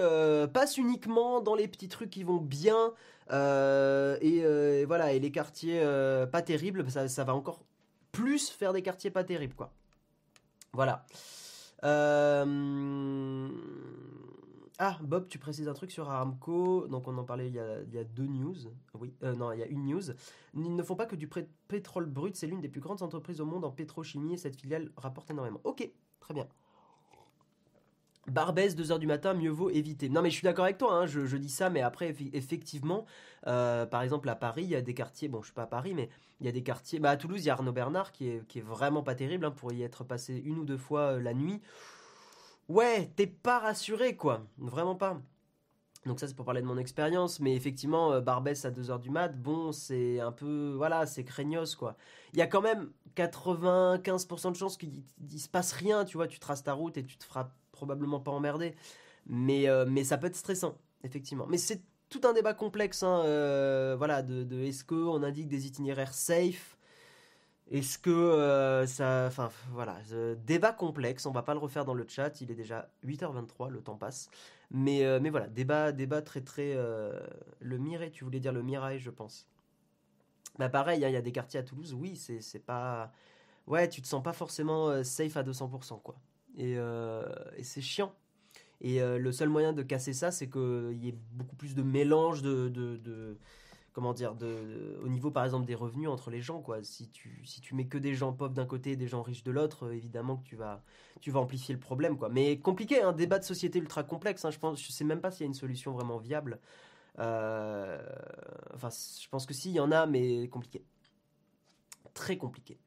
[0.54, 2.94] passe uniquement dans les petits trucs qui vont bien
[3.30, 5.82] et, voilà et les quartiers
[6.32, 6.90] pas terribles.
[6.90, 7.60] Ça, ça va encore
[8.14, 9.74] plus faire des quartiers pas terribles, quoi.
[10.72, 11.06] Voilà.
[11.84, 13.50] Euh,
[14.80, 16.88] ah, Bob, tu précises un truc sur Aramco.
[16.88, 18.56] Donc, on en parlait il y a, deux news.
[18.98, 20.12] Oui, euh, non, il y a une news.
[20.54, 21.28] Ils ne font pas que du
[21.68, 22.36] pétrole brut.
[22.36, 25.60] C'est l'une des plus grandes entreprises au monde en pétrochimie et cette filiale rapporte énormément.
[25.64, 26.48] Ok, très bien.
[28.28, 30.08] Barbès, 2h du matin, mieux vaut éviter.
[30.08, 33.06] Non mais je suis d'accord avec toi, hein, je, dis ça, mais après effectivement,
[33.48, 35.68] euh, par exemple à Paris, il y a des quartiers, bon je suis pas à
[35.68, 36.10] Paris, mais
[36.40, 38.62] il y a des quartiers, bah à Toulouse il y a Arnaud Bernard qui est,
[38.62, 41.62] vraiment pas terrible, hein, pour y être passé une ou deux fois euh, la nuit.
[42.70, 45.22] Ouais, t'es pas rassuré quoi, vraiment pas.
[46.06, 49.10] Donc ça c'est pour parler de mon expérience, mais effectivement euh, Barbès à 2h du
[49.10, 51.98] mat, bon c'est un peu, voilà, c'est craignos quoi.
[52.32, 55.04] Il y a quand même 95% de chances qu'il
[55.38, 58.32] se passe rien, tu vois, tu traces ta route et tu te frappes probablement pas
[58.32, 58.76] emmerdé.
[59.28, 61.46] Mais, euh, mais ça peut être stressant, effectivement.
[61.48, 66.14] Mais c'est tout un débat complexe, hein, euh, voilà, de, est-ce qu'on indique des itinéraires
[66.14, 66.78] safe?
[67.72, 69.26] Est-ce que euh, ça.
[69.28, 69.98] Enfin, voilà,
[70.46, 73.82] débat complexe, on va pas le refaire dans le chat, il est déjà 8h23, le
[73.82, 74.30] temps passe.
[74.70, 76.76] Mais, mais voilà, débat, débat très très.
[76.76, 79.48] le Mirai, tu voulais dire le Mirail, je pense.
[80.60, 83.12] Bah pareil, hein, il y a des quartiers à Toulouse, oui, c'est pas.
[83.68, 86.16] Ouais, tu te sens pas forcément safe à 200%, quoi.
[86.60, 87.24] Euh,
[87.58, 88.14] et, c'est chiant.
[88.82, 91.84] Et euh, le seul moyen de casser ça, c'est qu'il y ait beaucoup plus de
[91.84, 93.38] mélange de,
[93.94, 94.36] comment dire,
[95.04, 96.62] au niveau par exemple des revenus entre les gens.
[96.62, 96.84] Quoi.
[96.84, 99.44] Si, tu, si tu mets que des gens pauvres d'un côté et des gens riches
[99.44, 100.84] de l'autre, évidemment que tu vas,
[101.22, 102.18] tu vas amplifier le problème.
[102.18, 102.30] Quoi.
[102.30, 104.44] Mais compliqué, un hein, débat de société ultra complexe.
[104.46, 106.60] Hein, je pense, je sais même pas s'il y a une solution vraiment viable.
[107.20, 108.02] Euh,
[108.74, 110.84] enfin, je pense que si, il y en a, mais compliqué.
[112.14, 112.78] Très compliqué.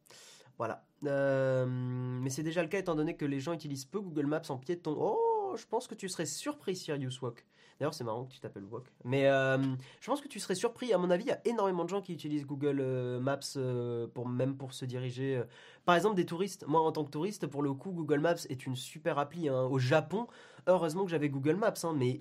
[0.59, 0.85] Voilà.
[1.05, 4.43] Euh, mais c'est déjà le cas étant donné que les gens utilisent peu Google Maps
[4.49, 4.97] en piéton.
[4.99, 7.45] Oh, je pense que tu serais surpris, Sirius Walk.
[7.79, 8.87] D'ailleurs, c'est marrant que tu t'appelles Walk.
[9.05, 9.59] Mais euh,
[10.01, 10.95] je pense que tu serais surpris.
[10.95, 14.29] À mon avis, il y a énormément de gens qui utilisent Google euh, Maps pour
[14.29, 15.43] même pour se diriger.
[15.85, 16.65] Par exemple, des touristes.
[16.67, 19.51] Moi, en tant que touriste, pour le coup, Google Maps est une super appli.
[19.51, 19.65] Hein.
[19.65, 20.27] Au Japon,
[20.67, 22.19] heureusement que j'avais Google Maps, hein, mais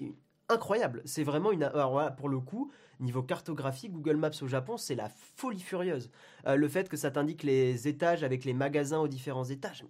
[0.49, 1.01] incroyable.
[1.05, 1.63] C'est vraiment une.
[1.63, 6.09] Alors pour le coup, Niveau cartographie, Google Maps au Japon, c'est la folie furieuse.
[6.47, 9.85] Euh, le fait que ça t'indique les étages avec les magasins aux différents étages,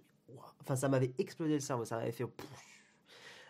[0.60, 2.26] enfin ça m'avait explosé le cerveau, ça m'avait fait...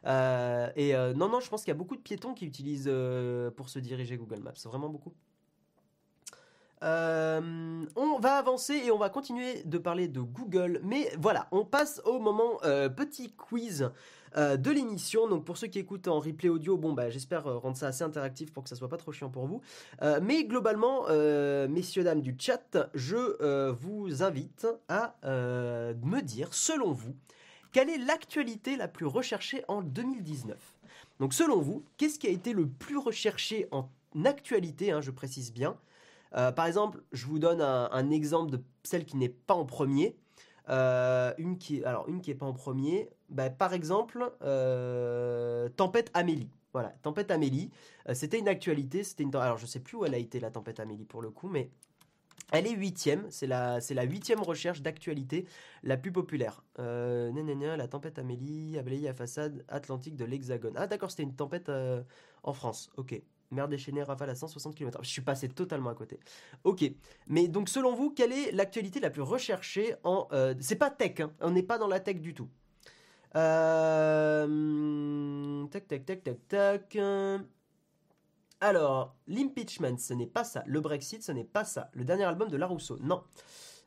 [0.04, 2.92] Euh, et euh, non, non, je pense qu'il y a beaucoup de piétons qui utilisent
[3.56, 5.12] pour se diriger Google Maps, vraiment beaucoup.
[6.82, 12.00] on va avancer et on va continuer de parler de Google, mais voilà, on passe
[12.04, 12.58] au moment
[12.96, 13.90] petit quiz
[14.36, 15.28] euh, de l'émission.
[15.28, 18.04] Donc pour ceux qui écoutent en replay audio, bon bah j'espère euh, rendre ça assez
[18.04, 19.60] interactif pour que ça soit pas trop chiant pour vous.
[20.02, 21.06] Euh, mais globalement,
[21.68, 27.14] messieurs dames du chat, je vous invite à me dire, selon vous,
[27.72, 30.56] quelle est l'actualité la plus recherchée en 2019
[31.20, 33.88] Donc selon vous, qu'est-ce qui a été le plus recherché en
[34.24, 35.76] actualité, hein, je précise bien?
[36.32, 40.16] Par exemple, je vous donne un exemple de celle qui n'est pas en premier.
[40.68, 43.08] Une qui, alors une qui est pas en premier.
[43.28, 46.50] Bah, par exemple, euh, Tempête Amélie.
[46.72, 47.70] Voilà, Tempête Amélie.
[48.08, 49.02] Euh, c'était une actualité.
[49.04, 49.34] C'était une.
[49.36, 51.70] Alors je sais plus où elle a été la Tempête Amélie pour le coup, mais
[52.52, 53.26] elle est huitième.
[53.30, 55.46] C'est la, la huitième recherche d'actualité
[55.82, 56.62] la plus populaire.
[56.78, 57.32] Euh,
[57.76, 60.74] la Tempête Amélie a à façade atlantique de l'Hexagone.
[60.76, 61.70] Ah d'accord, c'était une tempête
[62.42, 62.90] en France.
[62.96, 65.00] Ok mer déchaînée, rafale à 160 km.
[65.02, 66.18] Je suis passé totalement à côté.
[66.64, 66.84] Ok.
[67.28, 70.28] Mais donc, selon vous, quelle est l'actualité la plus recherchée en.
[70.32, 71.32] Euh, c'est pas tech, hein.
[71.40, 72.48] on n'est pas dans la tech du tout.
[73.36, 74.46] Euh,
[75.66, 76.98] tac, tac, tac, tac, tac.
[78.60, 80.62] Alors, l'impeachment, ce n'est pas ça.
[80.66, 81.90] Le Brexit, ce n'est pas ça.
[81.92, 83.22] Le dernier album de La Rousseau, non.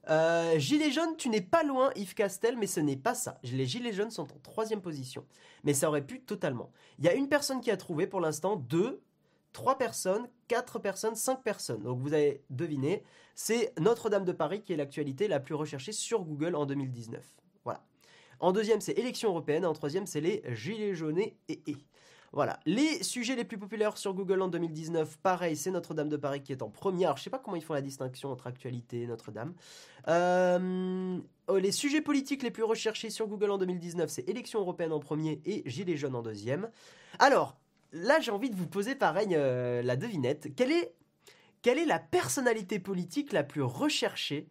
[0.09, 3.39] Euh, Gilets jaunes, tu n'es pas loin, Yves Castel, mais ce n'est pas ça.
[3.43, 5.25] Les Gilets jaunes sont en troisième position.
[5.63, 6.71] Mais ça aurait pu totalement.
[6.99, 9.01] Il y a une personne qui a trouvé pour l'instant, deux,
[9.53, 11.81] 3 personnes, 4 personnes, 5 personnes.
[11.83, 13.03] Donc vous avez deviné,
[13.35, 17.23] c'est Notre-Dame de Paris qui est l'actualité la plus recherchée sur Google en 2019.
[18.39, 19.65] En deuxième, c'est élections européennes.
[19.65, 21.75] En troisième, c'est les gilets jaunes et, et.
[22.31, 22.59] Voilà.
[22.65, 26.51] Les sujets les plus populaires sur Google en 2019, pareil, c'est Notre-Dame de Paris qui
[26.51, 27.17] est en première.
[27.17, 29.53] Je sais pas comment ils font la distinction entre actualité et Notre-Dame.
[30.07, 34.93] Euh, oh, les sujets politiques les plus recherchés sur Google en 2019, c'est élections européennes
[34.93, 36.69] en premier et gilets jaunes en deuxième.
[37.17, 37.57] Alors,
[37.93, 40.55] là, j'ai envie de vous poser pareil euh, la devinette.
[40.55, 40.93] Quelle est,
[41.63, 44.47] quelle est la personnalité politique la plus recherchée?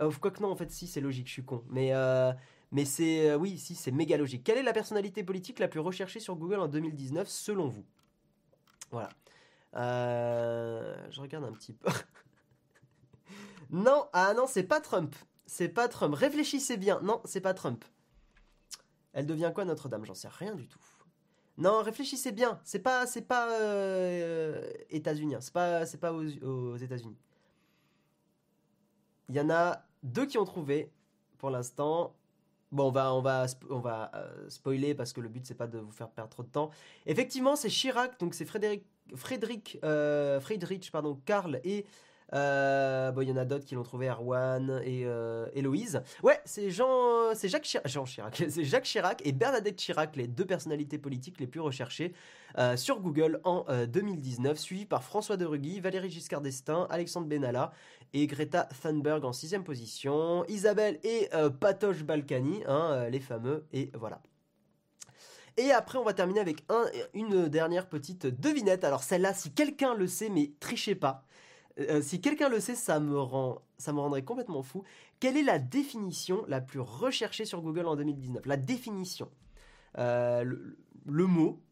[0.00, 1.62] Euh, Quoique non, en fait, si, c'est logique, je suis con.
[1.68, 2.32] Mais, euh,
[2.72, 3.34] mais c'est.
[3.34, 4.44] oui, si, c'est méga logique.
[4.44, 7.84] Quelle est la personnalité politique la plus recherchée sur Google en 2019, selon vous?
[8.90, 9.10] Voilà.
[9.74, 11.90] je regarde un petit peu.
[13.70, 15.14] non, ah non, c'est pas Trump.
[15.46, 16.14] C'est pas Trump.
[16.14, 17.00] Réfléchissez bien.
[17.02, 17.84] Non, c'est pas Trump.
[19.12, 20.04] Elle devient quoi Notre-Dame?
[20.04, 20.78] J'en sais rien du tout.
[21.58, 22.60] Non, réfléchissez bien.
[22.62, 24.72] C'est pas, c'est pas euh,
[25.52, 27.16] pas, c'est pas aux, États-Unis.
[29.28, 30.92] Il y en a deux qui ont trouvé
[31.38, 32.14] pour l'instant.
[32.70, 35.66] Bon, on va, on va, on va euh, spoiler parce que le but c'est pas
[35.66, 36.70] de vous faire perdre trop de temps.
[37.06, 41.86] Effectivement, c'est Chirac, donc c'est Frédéric, Frédéric, euh, Friedrich, pardon, Karl et
[42.34, 46.02] euh, bon, il y en a d'autres qui l'ont trouvé, Erwan et euh, Héloïse.
[46.22, 50.26] Ouais, c'est Jean, c'est Jacques Chirac, Jean Chirac, c'est Jacques Chirac et Bernadette Chirac, les
[50.26, 52.12] deux personnalités politiques les plus recherchées
[52.58, 57.72] euh, sur Google en 2019, suivis par François de Rugy, Valérie Giscard d'Estaing, Alexandre Benalla
[58.12, 61.28] et Greta Thunberg en sixième position, Isabelle et
[61.60, 64.20] Patoche Balkany, hein, les fameux, et voilà.
[65.58, 68.84] Et après, on va terminer avec un, une dernière petite devinette.
[68.84, 71.24] Alors celle-là, si quelqu'un le sait, mais trichez pas.
[71.78, 74.84] Euh, si quelqu'un le sait, ça me, rendrait complètement fou.
[75.20, 79.30] Quelle est la définition la plus recherchée sur Google en 2019 La définition.
[79.96, 80.44] Euh,
[81.06, 81.62] le, mot,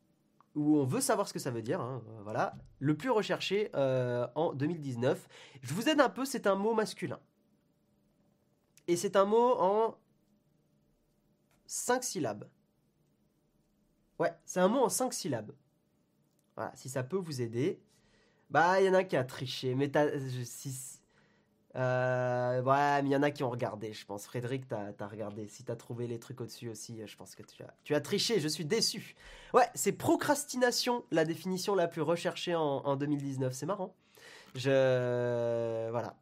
[0.55, 3.71] où on veut savoir ce que ça veut dire, hein, euh, voilà, le plus recherché
[3.75, 5.29] en 2019.
[5.63, 7.19] Je vous aide un peu, c'est un mot masculin.
[8.89, 9.99] Et c'est un mot en
[11.67, 12.49] 5 syllabes.
[14.21, 15.53] Ouais, c'est un mot en 5 syllabes.
[16.55, 17.83] Voilà, si ça peut vous aider.
[18.51, 20.07] Bah, il y en a qui a triché, mais t'as.
[21.77, 24.25] Euh, ouais, mais il y en a qui ont regardé, je pense.
[24.25, 25.47] Frédéric, t'as as regardé.
[25.49, 28.41] Si t'as trouvé les trucs au-dessus aussi, je pense que tu as, tu as triché,
[28.41, 29.15] je suis déçu.
[29.53, 33.53] Ouais, c'est procrastination, la définition la plus recherchée en, 2019.
[33.53, 33.95] C'est marrant.
[34.55, 35.91] Je.
[35.91, 36.15] Voilà.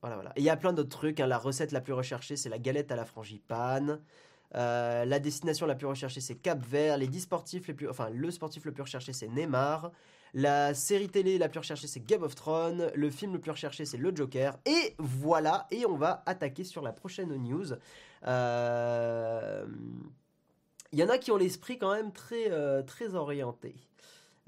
[0.00, 0.32] Voilà, voilà.
[0.36, 1.20] Il y a plein d'autres trucs.
[1.20, 1.26] Hein.
[1.26, 4.00] La recette la plus recherchée, c'est la galette à la frangipane.
[4.54, 6.96] Euh, la destination la plus recherchée, c'est Cap Vert.
[6.96, 7.88] Les 10 sportifs les plus.
[7.88, 9.92] Enfin, le sportif le plus recherché, c'est Neymar.
[10.36, 12.90] La série télé la plus recherchée, c'est Game of Thrones.
[12.96, 14.58] Le film le plus recherché, c'est Le Joker.
[14.66, 17.66] Et voilà, et on va attaquer sur la prochaine news.
[18.26, 19.64] Euh,
[20.90, 22.82] il y en a qui ont l'esprit quand même très, euh,
[23.14, 23.76] orienté.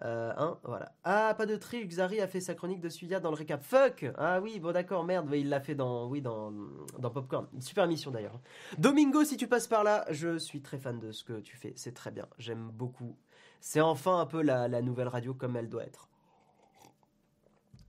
[0.02, 0.58] Euh, hein.
[1.04, 3.62] Ah, pas de tri, Xari a fait sa chronique de Suya dans le récap.
[3.62, 6.52] Fuck Ah oui, bon d'accord, merde, il l'a fait dans, oui, dans,
[6.98, 7.46] dans Popcorn.
[7.60, 8.40] super mission d'ailleurs.
[8.76, 11.72] Domingo, si tu passes par là, je suis très fan de ce que tu fais,
[11.76, 12.26] c'est très bien.
[12.38, 13.16] J'aime beaucoup
[13.60, 16.08] c'est enfin un peu la, nouvelle radio comme elle doit être.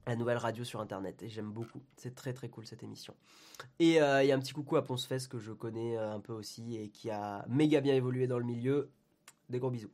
[0.05, 1.81] la nouvelle radio sur internet et j'aime beaucoup.
[1.95, 3.13] C'est très très cool cette émission.
[3.79, 6.33] Et il y a un petit coucou à Ponce Fest que je connais un peu
[6.33, 8.89] aussi et qui a méga bien évolué dans le milieu.
[9.49, 9.91] Des gros bisous.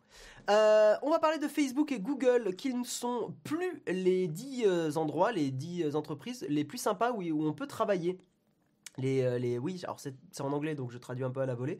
[0.50, 4.92] Euh, on va parler de Facebook et Google qui ne sont plus les 10 euh,
[4.96, 8.18] endroits, les 10 euh, entreprises les plus sympas où on peut travailler.
[8.97, 11.79] Les, les, oui, alors c'est en anglais donc je traduis un peu à la volée.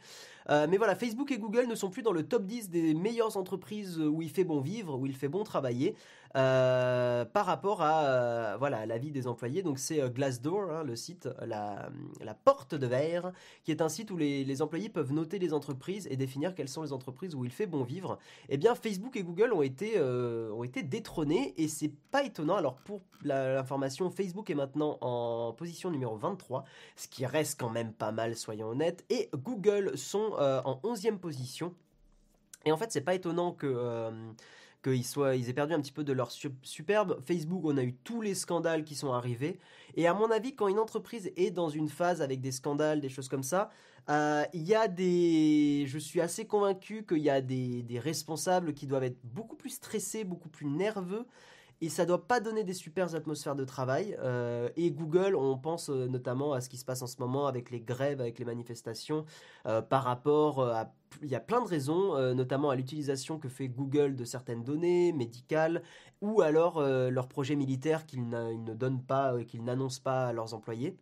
[0.50, 4.00] mais voilà, Facebook et Google ne sont plus dans le top 10 des meilleures entreprises
[4.00, 5.96] où il fait bon vivre, où il fait bon travailler.
[6.36, 9.62] Euh, par rapport à euh, voilà la vie des employés.
[9.62, 11.90] Donc c'est euh, Glassdoor, hein, le site, la,
[12.22, 13.32] la, porte de verre,
[13.64, 16.70] qui est un site où les, les, employés peuvent noter les entreprises et définir quelles
[16.70, 18.18] sont les entreprises où il fait bon vivre.
[18.50, 22.56] Eh bien, Facebook et Google ont été ont été détrônés et c'est pas étonnant.
[22.56, 26.66] Alors pour l'information, Facebook est maintenant en position numéro 23,
[26.96, 31.76] ce qui reste quand même pas mal, soyons honnêtes, et Google sont en 11e position.
[32.66, 34.34] Et en fait, c'est pas étonnant que
[34.84, 37.20] qu'ils soient, ils aient perdu un petit peu de leur superbe.
[37.26, 39.60] Facebook, on a eu tous les scandales qui sont arrivés.
[39.96, 43.10] Et à mon avis, quand une entreprise est dans une phase avec des scandales, des
[43.10, 43.70] choses comme ça,
[44.10, 48.74] euh, il y a des, je suis assez convaincu qu'il y a des, des, responsables
[48.74, 51.26] qui doivent être beaucoup plus stressés, beaucoup plus nerveux
[51.84, 54.16] et ça doit pas donner des super atmosphères de travail.
[54.22, 57.46] Euh, et Google, on pense euh, notamment à ce qui se passe en ce moment
[57.46, 59.26] avec les grèves, avec les manifestations,
[59.66, 60.94] euh, par rapport à...
[61.22, 65.14] Il y a plein de raisons, notamment à l'utilisation que fait Google de certaines données
[65.14, 65.84] médicales,
[66.22, 70.98] ou alors leurs projets militaires qu'ils ne donnent pas, qu'ils n'annoncent pas à leurs employés,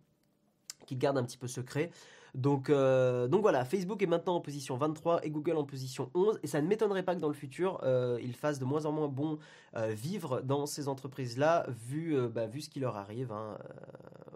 [0.86, 1.92] qu'ils gardent un petit peu secret.
[2.34, 6.40] Donc, euh, donc voilà, Facebook est maintenant en position 23 et Google en position 11.
[6.44, 8.92] Et ça ne m'étonnerait pas que dans le futur, euh, ils fassent de moins en
[8.92, 9.38] moins bon
[9.76, 13.32] euh, vivre dans ces entreprises-là, vu, bah, vu ce qui leur arrive.
[13.32, 13.58] Hein,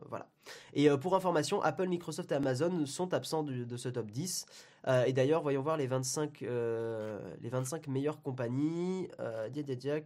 [0.10, 0.28] voilà.
[0.74, 4.46] Et pour information, Apple, Microsoft et Amazon sont absents de ce top 10.
[4.88, 9.08] Euh, et d'ailleurs, voyons voir les 25, euh, les 25 meilleures compagnies.
[9.20, 9.58] Euh, il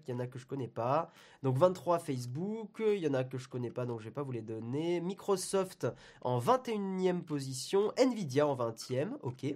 [0.08, 1.12] y en a que je connais pas.
[1.44, 4.24] Donc 23 Facebook, il y en a que je connais pas, donc je vais pas
[4.24, 5.02] vous les donner.
[5.02, 5.88] Microsoft
[6.22, 9.56] en 21e position, Nvidia en 20e, ok.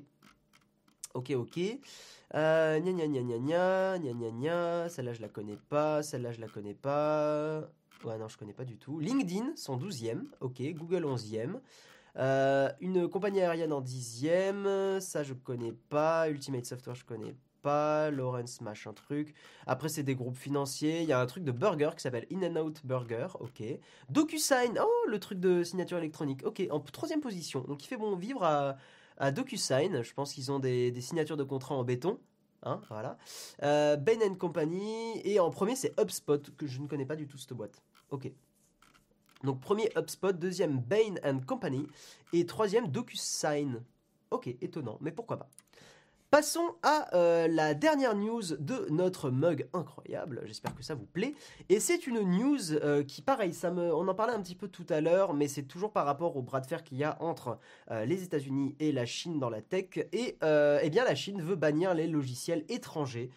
[1.13, 1.59] Ok, ok.
[2.35, 6.31] Euh, gna gna gna gna gna, gna gna gna, celle-là je la connais pas, celle-là
[6.31, 7.69] je la connais pas.
[8.03, 8.99] Ouais, non, je connais pas du tout.
[8.99, 10.61] LinkedIn, son 12e, ok.
[10.73, 11.59] Google 11e.
[12.17, 16.29] Euh, une compagnie aérienne en dixième, ça je connais pas.
[16.29, 18.11] Ultimate Software, je connais pas.
[18.11, 19.33] Lawrence, machin truc.
[19.65, 21.01] Après, c'est des groupes financiers.
[21.01, 23.27] Il y a un truc de burger qui s'appelle In and Out Burger.
[23.39, 23.63] Ok.
[24.09, 24.77] DocuSign.
[24.79, 26.45] Oh, le truc de signature électronique.
[26.45, 26.61] Ok.
[26.69, 27.61] En troisième position.
[27.61, 30.03] Donc, il fait bon vivre à, DocuSign.
[30.03, 32.19] Je pense qu'ils ont des, signatures de contrats en béton.
[32.63, 33.17] Hein, voilà.
[33.63, 35.21] Euh, Bain Company.
[35.23, 37.81] Et en premier, c'est HubSpot, que je ne connais pas du tout cette boîte.
[38.11, 38.31] Ok.
[39.43, 41.85] Donc premier HubSpot, deuxième Bain Company
[42.31, 43.83] et troisième DocuSign.
[44.31, 45.49] Ok, étonnant, mais pourquoi pas.
[46.33, 50.41] Passons à euh, la dernière news de notre mug incroyable.
[50.45, 51.35] J'espère que ça vous plaît.
[51.69, 54.67] Et c'est une news euh, qui, pareil, ça me, on en parlait un petit peu
[54.67, 57.21] tout à l'heure, mais c'est toujours par rapport au bras de fer qu'il y a
[57.21, 57.59] entre
[57.91, 59.97] euh, les États-Unis et la Chine dans la tech.
[60.11, 63.29] Et eh bien, la Chine veut bannir les logiciels étrangers.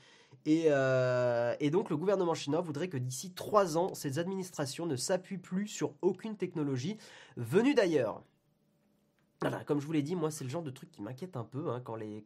[0.46, 5.38] Euh, et, donc le gouvernement chinois voudrait que d'ici trois ans, ces administrations ne s'appuient
[5.38, 6.98] plus sur aucune technologie
[7.36, 8.22] venue d'ailleurs.
[9.42, 11.44] Voilà, comme je vous l'ai dit, moi c'est le genre de truc qui m'inquiète un
[11.44, 12.24] peu hein, quand, les,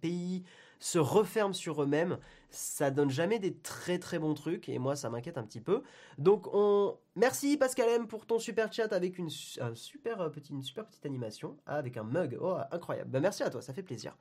[0.00, 0.44] pays
[0.78, 2.18] se referment sur eux-mêmes.
[2.50, 5.82] Ça donne jamais des très très bons trucs et moi ça m'inquiète un petit peu.
[6.16, 11.06] Donc on merci Pascal M pour ton super chat avec une, super, une super petite
[11.06, 12.38] animation avec un mug.
[12.40, 13.10] Oh incroyable.
[13.10, 14.16] Ben, merci à toi, ça fait plaisir.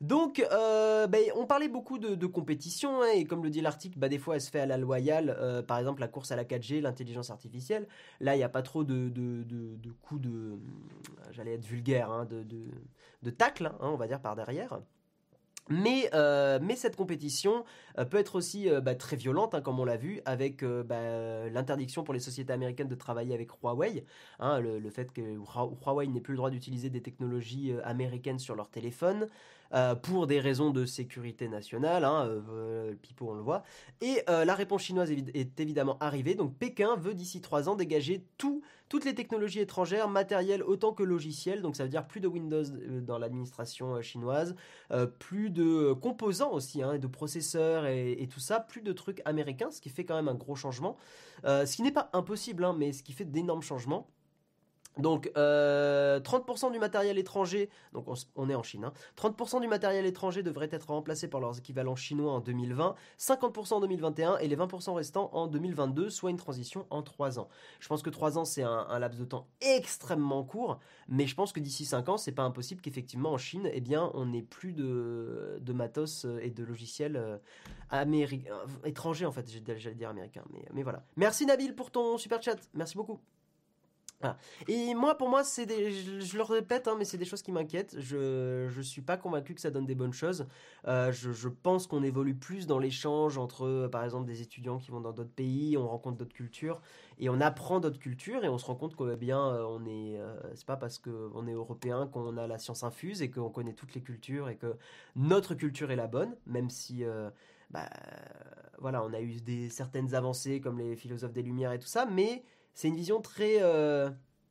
[0.00, 4.08] Donc, euh, ben, on parlait beaucoup de, compétition, hein, et comme le dit l'article, bah,
[4.08, 6.44] des fois elle se fait à la loyale, euh, par exemple la course à la
[6.44, 7.86] 4G, l'intelligence artificielle.
[8.20, 9.12] Là, il n'y a pas trop de,
[10.02, 10.58] coups de,
[11.32, 14.80] j'allais être vulgaire, hein, de, tacle, hein, on va dire, par derrière.
[15.70, 17.64] Mais, euh, cette compétition
[17.98, 22.02] euh, peut être aussi euh, bah, très violente, comme on l'a vu, avec bah, l'interdiction
[22.02, 24.04] pour les sociétés américaines de travailler avec Huawei.
[24.40, 28.68] Hein, le, fait que Huawei n'ait plus le droit d'utiliser des technologies américaines sur leur
[28.68, 29.28] téléphone.
[30.02, 32.28] Pour des raisons de sécurité nationale, hein,
[33.02, 33.62] Pipo on le voit.
[34.00, 38.62] Et la réponse chinoise est, évidemment arrivée, donc Pékin veut d'ici trois ans dégager tout
[38.90, 42.64] toutes les technologies étrangères, matérielles autant que logicielles, donc ça veut dire plus de Windows
[42.64, 44.56] euh, dans l'administration euh, chinoise,
[44.90, 49.70] euh, plus de composants aussi, hein, de processeurs et, tout ça, plus de trucs américains,
[49.70, 50.96] ce qui fait quand même un gros changement,
[51.44, 54.08] ce qui n'est pas impossible, hein, mais ce qui fait d'énormes changements.
[55.00, 59.60] Donc 30% euh, du matériel étranger, donc on, est en Chine, 30% hein.
[59.60, 64.38] du matériel étranger devrait être remplacé par leurs équivalents chinois en 2020, 50% en 2021
[64.38, 67.48] et les 20% restants en 2022, soit une transition en 3 ans.
[67.80, 71.52] Je pense que 3 ans c'est un, laps de temps extrêmement court, mais je pense
[71.52, 74.72] que d'ici 5 ans c'est pas impossible qu'effectivement en Chine, eh bien on n'ait plus
[74.72, 78.26] de, matos euh, et de logiciels euh,
[78.84, 81.04] étrangers en fait, j'allais dire américains, mais, voilà.
[81.16, 83.20] Merci Nabil pour ton super chat, merci beaucoup.
[84.22, 84.36] Ah.
[84.68, 87.52] Et moi, pour moi, c'est des, je, le répète, hein, mais c'est des choses qui
[87.52, 87.98] m'inquiètent.
[87.98, 90.46] Je, je suis pas convaincu que ça donne des bonnes choses.
[90.86, 94.90] Euh, je, pense qu'on évolue plus dans l'échange entre, euh, par exemple, des étudiants qui
[94.90, 96.82] vont dans d'autres pays, on rencontre d'autres cultures
[97.18, 100.20] et on apprend d'autres cultures et on se rend compte qu'on bien, euh, on est,
[100.54, 103.94] c'est pas parce qu'on est européen qu'on a la science infuse et qu'on connaît toutes
[103.94, 104.76] les cultures et que
[105.16, 107.04] notre culture est la bonne, même si,
[107.70, 107.88] bah,
[108.78, 112.06] voilà, on a eu des certaines avancées comme les philosophes des Lumières et tout ça,
[112.06, 112.44] mais
[112.80, 114.08] c'est une vision très euh,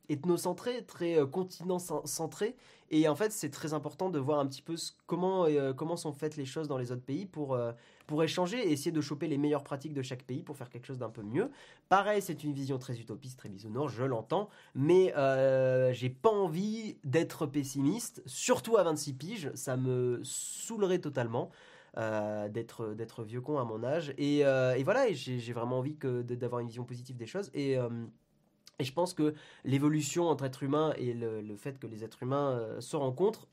[0.08, 2.54] ethnocentrée, très euh, continent-centrée.
[2.92, 4.76] Et en fait, c'est très important de voir un petit peu
[5.08, 7.58] comment, euh, comment sont faites les choses dans les autres pays pour,
[8.06, 10.86] pour échanger et essayer de choper les meilleures pratiques de chaque pays pour faire quelque
[10.86, 11.50] chose d'un peu mieux.
[11.88, 15.12] Pareil, c'est une vision très utopiste, très bisounours, je l'entends, mais
[15.92, 21.50] j'ai pas envie d'être pessimiste, surtout à 26 piges, ça me saoulerait totalement.
[21.96, 26.68] D'être d'être vieux con à mon âge et, et voilà j'ai vraiment envie d'avoir une
[26.68, 27.78] vision positive des choses et
[28.80, 29.34] et je pense que
[29.64, 33.46] l'évolution entre êtres humains et le, fait que les êtres humains euh, se rencontrent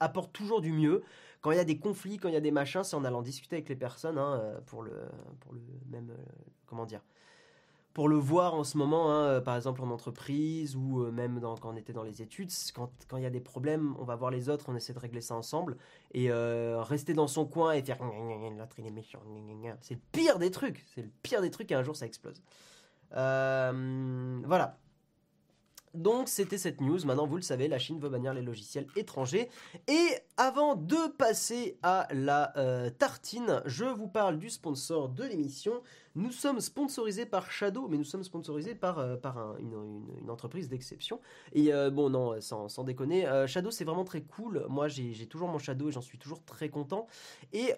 [0.00, 1.02] apporte toujours du mieux.
[1.40, 3.22] Quand il y a des conflits, quand il y a des machins, c'est en allant
[3.22, 4.92] discuter avec les personnes hein, euh, pour, le,
[5.40, 5.60] pour le
[5.90, 6.10] même.
[6.10, 6.22] Euh,
[6.66, 7.02] comment dire
[7.94, 11.72] pour le voir en ce moment, hein, par exemple en entreprise ou même dans, quand
[11.72, 14.48] on était dans les études, quand, il y a des problèmes, on va voir les
[14.48, 15.76] autres, on essaie de régler ça ensemble.
[16.12, 19.20] Et rester dans son coin et faire l'autre il est méchant,
[19.80, 20.84] c'est le pire des trucs.
[20.94, 22.42] C'est le pire des trucs et un jour ça explose.
[23.16, 24.78] Euh, voilà.
[25.94, 29.48] Donc c'était cette news, maintenant vous le savez, la Chine veut bannir les logiciels étrangers.
[29.86, 35.82] Et avant de passer à la euh, tartine, je vous parle du sponsor de l'émission.
[36.16, 41.20] Nous sommes sponsorisés par Shadow, mais nous sommes sponsorisés par, euh, par une, entreprise d'exception.
[41.52, 44.66] Et euh, bon, non, sans, sans déconner, Shadow c'est vraiment très cool.
[44.68, 47.06] Moi j'ai toujours mon Shadow et j'en suis toujours très content.
[47.52, 47.72] Et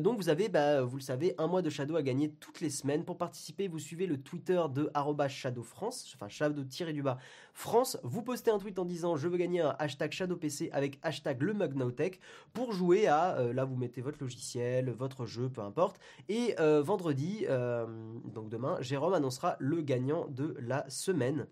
[0.00, 2.70] donc vous avez, bah, vous le savez, un mois de Shadow à gagner toutes les
[2.70, 3.04] semaines.
[3.04, 4.90] Pour participer, vous suivez le Twitter de
[5.28, 7.18] Shadow France, enfin Shadow-du-bas
[7.52, 7.98] France.
[8.02, 11.42] Vous postez un tweet en disant je veux gagner un hashtag Shadow PC avec hashtag
[11.42, 12.20] le Mugnowtech
[12.52, 15.98] pour jouer à, là vous mettez votre logiciel, votre jeu, peu importe.
[16.28, 17.86] Et vendredi, euh,
[18.24, 21.46] donc demain, Jérôme annoncera le gagnant de la semaine.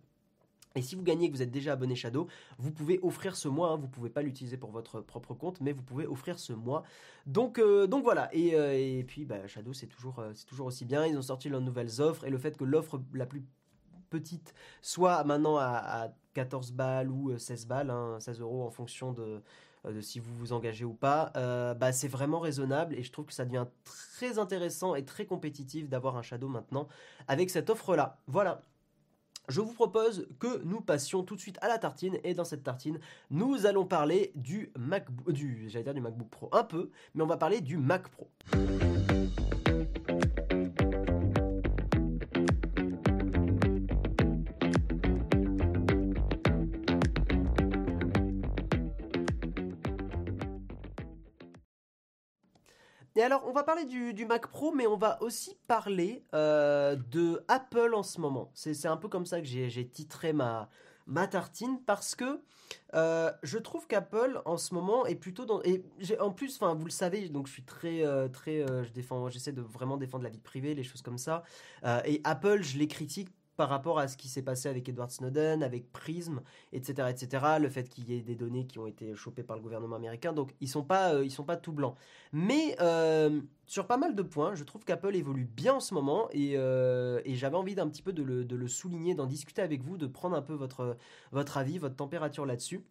[0.76, 2.28] Et si vous gagnez que vous êtes déjà abonné Shadow,
[2.58, 3.70] vous pouvez offrir ce mois.
[3.70, 3.76] Hein.
[3.76, 6.84] vous ne pouvez pas l'utiliser pour votre propre compte, mais vous pouvez offrir ce mois.
[7.26, 8.32] Donc, euh, donc voilà.
[8.32, 11.06] Et, euh, puis bah, Shadow, c'est toujours, c'est toujours aussi bien.
[11.06, 12.24] Ils ont sorti leurs nouvelles offres.
[12.24, 13.42] Et le fait que l'offre la plus
[14.10, 19.42] petite soit maintenant à, 14 balles ou 16 balles, 16 hein, euros en fonction de,
[19.86, 23.12] euh, de si vous vous engagez ou pas, euh, bah, c'est vraiment raisonnable et je
[23.12, 26.88] trouve que ça devient très intéressant et très compétitif d'avoir un Shadow maintenant
[27.28, 28.18] avec cette offre-là.
[28.26, 28.60] Voilà.
[29.48, 32.62] Je vous propose que nous passions tout de suite à la tartine et dans cette
[32.62, 33.00] tartine,
[33.30, 37.26] nous allons parler du MacBook, du, j'allais dire du MacBook Pro un peu, mais on
[37.26, 38.30] va parler du Mac Pro.
[53.20, 57.44] Et alors, on va parler du, Mac Pro, mais on va aussi parler euh, de
[57.48, 58.50] Apple en ce moment.
[58.54, 60.70] C'est un peu comme ça que j'ai titré ma,
[61.30, 62.40] tartine parce que
[62.94, 65.84] euh, je trouve qu'Apple en ce moment est plutôt dans et
[66.18, 69.60] en plus vous le savez donc je suis très euh, très je défends j'essaie de
[69.60, 71.42] vraiment défendre la vie privée les choses comme ça
[72.04, 73.28] et Apple je les critique
[73.60, 76.40] par rapport à ce qui s'est passé avec Edward Snowden, avec Prism,
[76.72, 77.44] etc., etc.
[77.60, 80.32] Le fait qu'il y ait des données qui ont été chopées par le gouvernement américain,
[80.32, 81.94] donc ils sont euh, sont pas tout blancs.
[82.32, 86.30] Mais euh, sur pas mal de points, je trouve qu'Apple évolue bien en ce moment
[86.32, 90.06] et, euh, j'avais envie d'un petit peu de le souligner, d'en discuter avec vous, de
[90.06, 90.96] prendre un peu votre,
[91.30, 92.82] votre avis, votre température là-dessus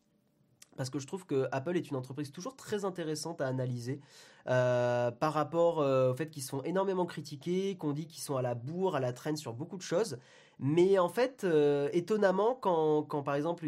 [0.77, 3.99] parce que je trouve que Apple est une entreprise toujours très intéressante à analyser
[4.45, 8.95] par rapport au fait qu'ils sont énormément critiqués, qu'on dit qu'ils sont à la bourre,
[8.95, 10.19] à la traîne sur beaucoup de choses.
[10.61, 13.65] Mais en fait, euh, étonnamment, quand, quand, par exemple,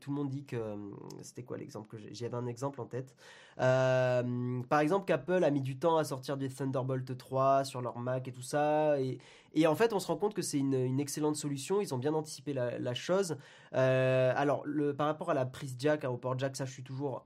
[0.00, 0.56] tout le monde dit que.
[0.56, 0.76] Euh,
[1.22, 3.14] c'était quoi l'exemple que j'avais un exemple en tête.
[3.58, 7.98] Euh, par exemple, qu'Apple a mis du temps à sortir du Thunderbolt 3 sur leur
[7.98, 9.00] Mac et tout ça.
[9.00, 9.18] Et,
[9.54, 11.80] et en fait, on se rend compte que c'est une, excellente solution.
[11.80, 13.38] Ils ont bien anticipé la, chose.
[13.72, 14.66] alors,
[14.98, 17.24] par rapport à la prise jack, au port jack, ça, je suis toujours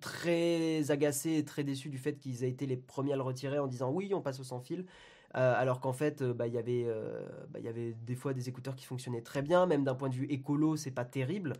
[0.00, 3.58] très agacé et très déçu du fait qu'ils aient été les premiers à le retirer
[3.58, 4.86] en disant oui, on passe au sans fil.
[5.36, 6.86] Alors qu'en fait, bah, il y avait,
[7.50, 10.14] bah, y avait des fois des écouteurs qui fonctionnaient très bien, même d'un point de
[10.14, 11.52] vue écolo, c'est pas terrible.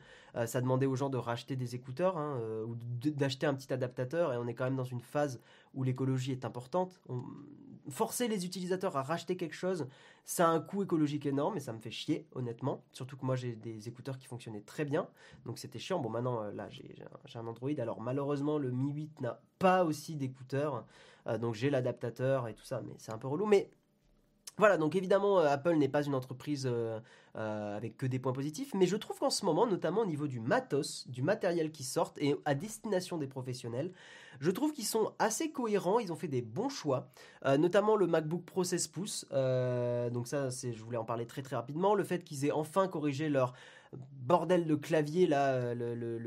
[0.46, 2.74] ça demandait aux gens de racheter des écouteurs hein, ou
[3.10, 5.40] d'acheter un petit adaptateur, et on est quand même dans une phase
[5.74, 7.00] où l'écologie est importante.
[7.88, 9.86] Forcer les utilisateurs à racheter quelque chose,
[10.24, 12.82] ça a un coût écologique énorme et ça me fait chier, honnêtement.
[12.90, 15.06] Surtout que moi j'ai des écouteurs qui fonctionnaient très bien,
[15.44, 16.00] donc c'était chiant.
[16.00, 16.96] Bon, maintenant euh, là j'ai
[17.36, 20.80] un, Android, alors malheureusement le Mi 8 n'a pas aussi d'écouteurs, euh,
[21.40, 23.46] donc j'ai l'adaptateur et tout ça, mais c'est un peu relou.
[23.46, 23.70] Mais
[24.58, 26.98] voilà, donc évidemment, euh, Apple n'est pas une entreprise euh,
[27.36, 30.26] euh, avec que des points positifs, mais je trouve qu'en ce moment, notamment au niveau
[30.26, 33.92] du matos, du matériel qui sort et à destination des professionnels,
[34.40, 37.08] je trouve qu'ils sont assez cohérents, ils ont fait des bons choix,
[37.58, 41.94] notamment le MacBook Pro 16 pouces, donc ça, je voulais en parler très très rapidement,
[41.94, 43.54] le fait qu'ils aient enfin corrigé leur
[44.12, 46.18] bordel de clavier là, le, le,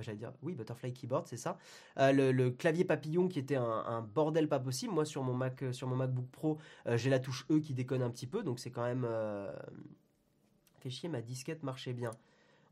[0.00, 1.58] j'allais dire, oui, Butterfly Keyboard, c'est ça.
[1.98, 4.94] Euh, le, clavier papillon qui était un, bordel pas possible.
[4.94, 7.74] Moi, sur mon Mac, euh, sur mon MacBook Pro, euh, j'ai la touche E qui
[7.74, 9.06] déconne un petit peu, donc c'est quand même.
[10.80, 12.10] Fait chier, ma disquette marchait bien.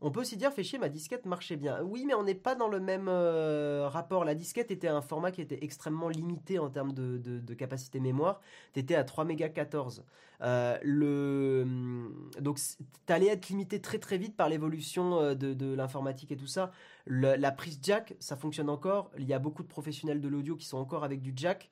[0.01, 1.81] On peut aussi dire, fait chier, ma disquette marchait bien.
[1.81, 4.25] Oui, mais on n'est pas dans le même euh, rapport.
[4.25, 8.41] La disquette était un format qui était extrêmement limité en termes de, capacité mémoire.
[8.73, 10.03] Tu étais à 3 mégas 14.
[10.41, 11.61] Euh, le...
[11.63, 12.59] Hum, donc,
[13.07, 16.71] tu allais être limité très très vite par l'évolution euh, de, l'informatique et tout ça.
[17.07, 19.11] la prise jack, ça fonctionne encore.
[19.17, 21.69] Il y a beaucoup de professionnels de l'audio qui sont encore avec du jack.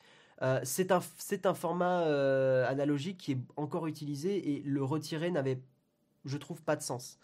[0.64, 2.04] c'est un format
[2.68, 5.60] analogique qui est encore utilisé et le retirer n'avait,
[6.26, 7.20] je trouve, pas de sens.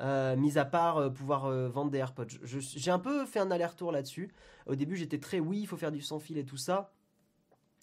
[0.00, 2.26] Euh, mis à part euh, pouvoir euh, vendre des AirPods.
[2.44, 4.32] J'ai un peu fait un aller-retour là-dessus.
[4.66, 6.92] Au début, j'étais très oui, il faut faire du sans fil et tout ça.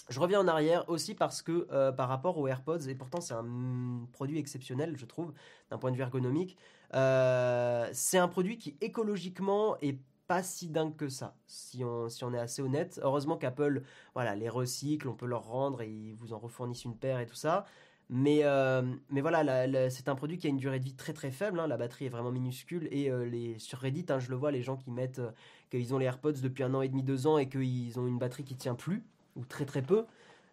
[0.10, 4.08] Je reviens en arrière aussi parce que par rapport aux AirPods, et pourtant c'est un
[4.12, 5.34] produit exceptionnel, je trouve,
[5.70, 6.58] d'un point de vue ergonomique,
[6.92, 12.34] c'est un produit qui écologiquement est pas si dingue que ça, si on, si on
[12.34, 13.00] est assez honnête.
[13.04, 13.84] Heureusement qu'Apple
[14.16, 17.28] voilà, les recycle, on peut leur rendre et ils vous en refournissent une paire et
[17.28, 17.66] tout ça.
[18.12, 18.82] Mais, euh,
[19.12, 21.60] mais voilà, c'est un produit qui a une durée de vie très très faible.
[21.60, 21.68] Hein.
[21.68, 22.88] la batterie est vraiment minuscule.
[22.92, 25.32] Et euh, les, sur Reddit, hein, je le vois, les gens qui mettent euh,
[25.70, 28.18] qu'ils ont les AirPods depuis un an et demi, deux ans et qu'ils ont une
[28.18, 29.04] batterie qui tient plus,
[29.36, 30.06] ou très très peu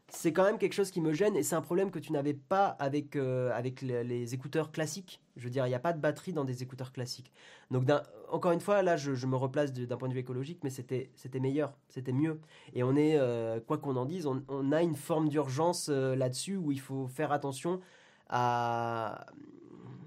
[0.08, 2.34] c'est quand même quelque chose qui me gêne et c'est un problème que tu n'avais
[2.34, 5.20] pas avec, euh, avec les, écouteurs classiques.
[5.36, 7.32] Je veux dire, il n'y a pas de batterie dans des écouteurs classiques.
[7.70, 7.84] Donc,
[8.30, 11.76] encore une fois, là, je, me replace d'un point de vue écologique, mais c'était meilleur,
[11.88, 12.40] c'était mieux.
[12.72, 16.56] Et on est, euh, quoi qu'on en dise, on, a une forme d'urgence euh, là-dessus
[16.56, 17.80] où il faut faire attention
[18.28, 19.26] à,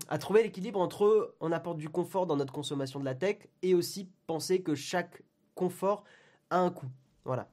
[0.08, 3.76] à trouver l'équilibre entre on apporte du confort dans notre consommation de la tech et
[3.76, 5.24] aussi penser que chaque
[5.56, 6.06] confort
[6.50, 6.90] a un coût.
[7.26, 7.50] Voilà.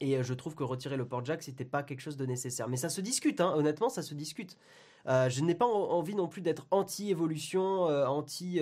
[0.00, 2.68] Et euh, je trouve que retirer le port jack, c'était pas quelque chose de nécessaire.
[2.68, 3.52] Mais ça se discute, hein.
[3.56, 4.56] honnêtement, ça se discute.
[5.06, 8.60] Euh, je n'ai pas envie non plus d'être anti-évolution, euh, anti.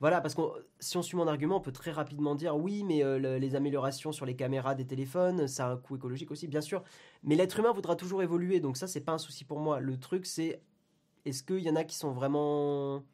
[0.00, 0.42] voilà, parce que
[0.80, 4.26] si on suit mon argument, on peut très rapidement dire oui, mais les améliorations sur
[4.26, 6.82] les caméras des téléphones, ça a un coût écologique aussi, bien sûr.
[7.22, 9.80] Mais l'être humain voudra toujours évoluer, donc ça, c'est pas un souci pour moi.
[9.80, 10.60] Le truc, c'est
[11.24, 13.04] est-ce qu'il y en a qui sont vraiment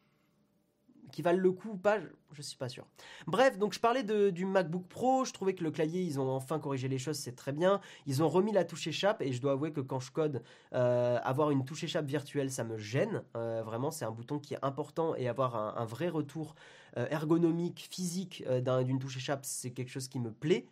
[1.13, 1.99] qui valent le coup ou pas,
[2.35, 2.87] je, suis pas sûr.
[3.27, 6.59] Bref, donc je parlais du MacBook Pro, je trouvais que le clavier, ils ont enfin
[6.59, 7.81] corrigé les choses, c'est très bien.
[8.07, 11.19] Ils ont remis la touche échappe et je dois avouer que quand je code, euh,
[11.23, 13.23] avoir une touche échappe virtuelle, ça me gêne.
[13.37, 16.55] Euh, vraiment, c'est un bouton qui est important et avoir un, vrai retour
[16.97, 18.43] euh, ergonomique, physique
[18.85, 20.67] d'une touche échappe, c'est quelque chose qui me plaît.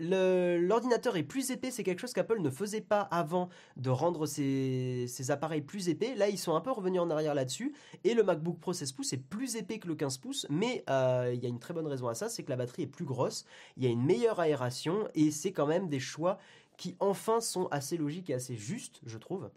[0.00, 5.30] L'ordinateur est plus épais, c'est quelque chose qu'Apple ne faisait pas avant de rendre ses
[5.30, 6.14] appareils plus épais.
[6.16, 7.72] Là, ils sont un peu revenus en arrière là-dessus
[8.04, 11.30] et le MacBook Pro 16 pouces est plus épais que le 15 pouces, mais euh,
[11.34, 13.04] il y a une très bonne raison à ça, c'est que la batterie est plus
[13.04, 13.44] grosse,
[13.76, 16.38] il y a une meilleure aération et c'est quand même des choix
[16.76, 19.50] qui enfin sont assez logiques et assez justes, je trouve.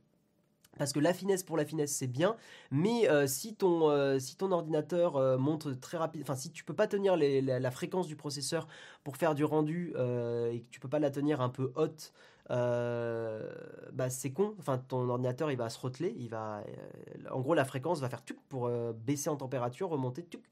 [0.78, 2.36] Parce que la finesse pour la finesse c'est bien,
[2.72, 6.74] mais euh, si, ton, euh, si ton ordinateur monte très rapide, enfin si tu peux
[6.74, 8.68] pas tenir la, fréquence du processeur
[9.04, 12.12] pour faire du rendu et que tu peux pas la tenir un peu haute
[12.52, 13.50] euh,
[13.94, 14.56] bah c'est con.
[14.60, 18.10] Enfin, ton ordinateur il va se roteler, il va, euh, en gros la fréquence va
[18.10, 20.44] faire tuc pour euh, baisser en température, remonter tuc.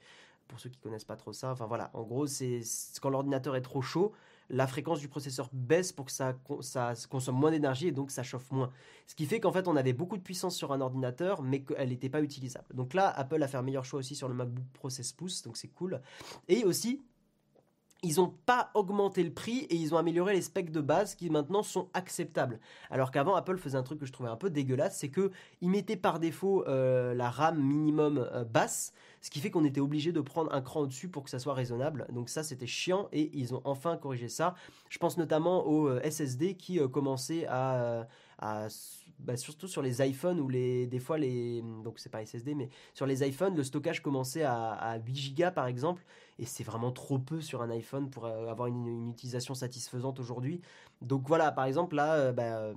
[0.48, 2.62] Pour ceux qui connaissent pas trop ça, enfin voilà, en gros c'est
[3.02, 4.12] quand l'ordinateur est trop chaud,
[4.50, 8.22] la fréquence du processeur baisse pour que ça, ça consomme moins d'énergie et donc ça
[8.22, 8.70] chauffe moins.
[9.08, 11.88] Ce qui fait qu'en fait on avait beaucoup de puissance sur un ordinateur mais qu'elle
[11.88, 12.66] n'était pas utilisable.
[12.74, 15.42] Donc là Apple a fait un meilleur choix aussi sur le MacBook Pro 16 pouces
[15.42, 16.02] donc c'est cool.
[16.50, 17.02] Et aussi
[18.04, 21.30] ils n'ont pas augmenté le prix et ils ont amélioré les specs de base qui
[21.30, 22.60] maintenant sont acceptables.
[22.90, 25.32] Alors qu'avant Apple faisait un truc que je trouvais un peu dégueulasse, c'est que
[25.62, 29.82] ils mettaient par défaut euh, la RAM minimum euh, basse, ce qui fait qu'on était
[29.82, 32.08] obligé de prendre un cran au-dessus pour que ça soit raisonnable.
[32.12, 34.56] Donc ça c'était chiant et ils ont enfin corrigé ça.
[34.90, 38.08] Je pense notamment au euh, SSD qui commençait à
[39.24, 42.70] bah, surtout sur les iPhones où les, des fois les, donc c'est pas SSD, mais
[42.94, 46.04] sur les iPhones, le stockage commençait à, 8 Go par exemple,
[46.40, 50.62] et c'est vraiment trop peu sur un iPhone pour euh, avoir une, utilisation satisfaisante aujourd'hui.
[51.02, 52.74] Donc voilà, par exemple là, euh, bah,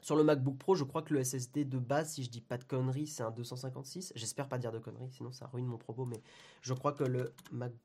[0.00, 2.56] sur le MacBook Pro, je crois que le SSD de base, si je dis pas
[2.56, 4.12] de conneries, c'est un 256.
[4.14, 6.22] J'espère pas dire de conneries, sinon ça ruine mon propos, mais
[6.62, 7.80] je crois que le MacBook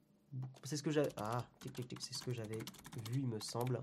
[0.63, 1.09] c'est ce que j'avais.
[1.17, 1.45] Ah,
[1.99, 2.59] c'est ce que j'avais
[3.11, 3.79] vu, il me semble.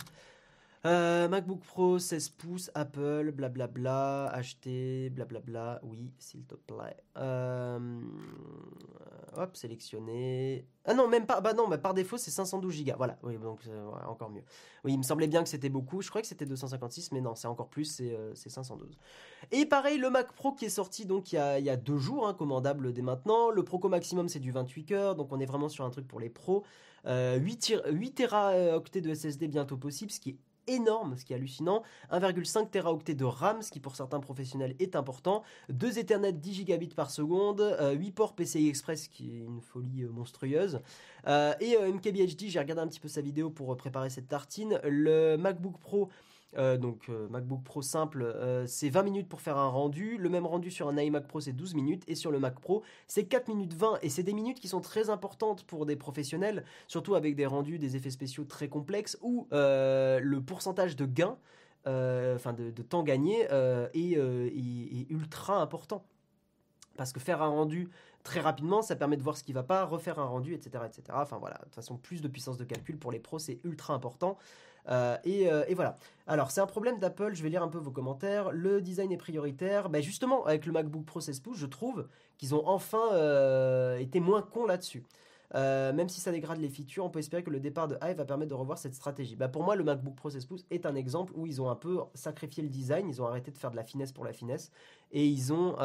[0.87, 6.97] Euh, MacBook Pro 16 pouces, Apple, blablabla, acheter, blablabla, oui, s'il te plaît.
[7.19, 8.01] Euh,
[9.37, 10.65] hop, sélectionner.
[10.87, 13.91] Ah non, même pas, bah non, par défaut c'est 512 Go, voilà, oui, donc euh,
[14.09, 14.43] encore mieux.
[14.85, 17.35] Oui, il me semblait bien que c'était beaucoup, je croyais que c'était 256, mais non,
[17.35, 18.03] c'est encore plus,
[18.35, 18.97] c'est 512.
[19.53, 21.99] Et pareil, le Mac Pro qui est sorti donc il y a, y a deux
[21.99, 23.51] jours, hein, commandable dès maintenant.
[23.51, 26.21] Le Proco Maximum c'est du 28 heures, donc on est vraiment sur un truc pour
[26.21, 26.65] les pros.
[27.05, 31.83] 8, 8 Teraoctets de SSD bientôt possible, ce qui est énorme, ce qui est hallucinant.
[32.11, 35.43] 1,5 Teraoctets de RAM, ce qui pour certains professionnels est important.
[35.69, 37.77] 2 Ethernet 10 gigabits par seconde.
[37.81, 40.81] 8 ports PCI Express, qui est une folie euh, monstrueuse.
[41.27, 44.81] Euh, et euh, MKBHD, j'ai regardé un petit peu sa vidéo pour préparer cette tartine.
[44.85, 46.09] Le MacBook Pro
[46.59, 50.17] euh, donc euh, MacBook Pro simple, euh, c'est 20 minutes pour faire un rendu.
[50.19, 52.03] Le même rendu sur un iMac Pro, c'est 12 minutes.
[52.09, 53.99] Et sur le Mac Pro, c'est 4 minutes 20.
[54.03, 57.79] Et c'est des minutes qui sont très importantes pour des professionnels, surtout avec des rendus,
[57.79, 61.37] des effets spéciaux très complexes, où le pourcentage de gain,
[61.87, 63.47] enfin de, temps gagné,
[63.95, 66.05] est, ultra important.
[66.97, 67.89] Parce que faire un rendu
[68.25, 70.85] très rapidement, ça permet de voir ce qui va pas, refaire un rendu, etc.
[70.87, 71.03] etc.
[71.13, 73.95] Enfin voilà, de toute façon, plus de puissance de calcul pour les pros, c'est ultra
[73.95, 74.37] important.
[74.89, 75.97] Euh, euh, et, voilà.
[76.27, 78.51] Alors, c'est un problème d'Apple, je vais lire un peu vos commentaires.
[78.53, 79.91] Le design est prioritaire.
[79.91, 82.07] Ben justement, avec le MacBook Pro 16 pouces, je trouve
[82.39, 85.05] qu'ils ont enfin euh, été moins cons là-dessus.
[85.53, 88.25] même si ça dégrade les features, on peut espérer que le départ de Hive va
[88.25, 89.35] permettre de revoir cette stratégie.
[89.37, 91.77] Bah pour moi, le MacBook Pro 16 pouces est un exemple où ils ont un
[91.77, 94.71] peu sacrifié le design, ils ont arrêté de faire de la finesse pour la finesse,
[95.11, 95.77] et ils ont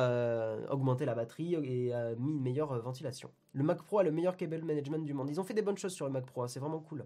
[0.69, 3.31] augmenté la batterie et mis une meilleure ventilation.
[3.53, 5.29] Le Mac Pro a le meilleur cable management du monde.
[5.31, 7.05] Ils ont fait des bonnes choses sur le Mac Pro, hein, c'est vraiment cool.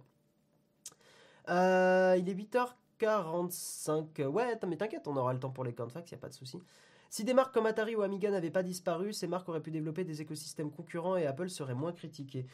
[1.50, 4.26] Euh, il est 8h45.
[4.28, 6.34] Ouais, mais t'inquiète, on aura le temps pour les cornfacts, il n'y a pas de
[6.34, 6.62] souci.
[7.10, 10.04] Si des marques comme Atari ou Amiga n'avaient pas disparu, ces marques auraient pu développer
[10.04, 12.46] des écosystèmes concurrents et Apple serait moins critiqué.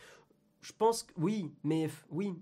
[0.62, 2.34] Je pense que oui, mais oui,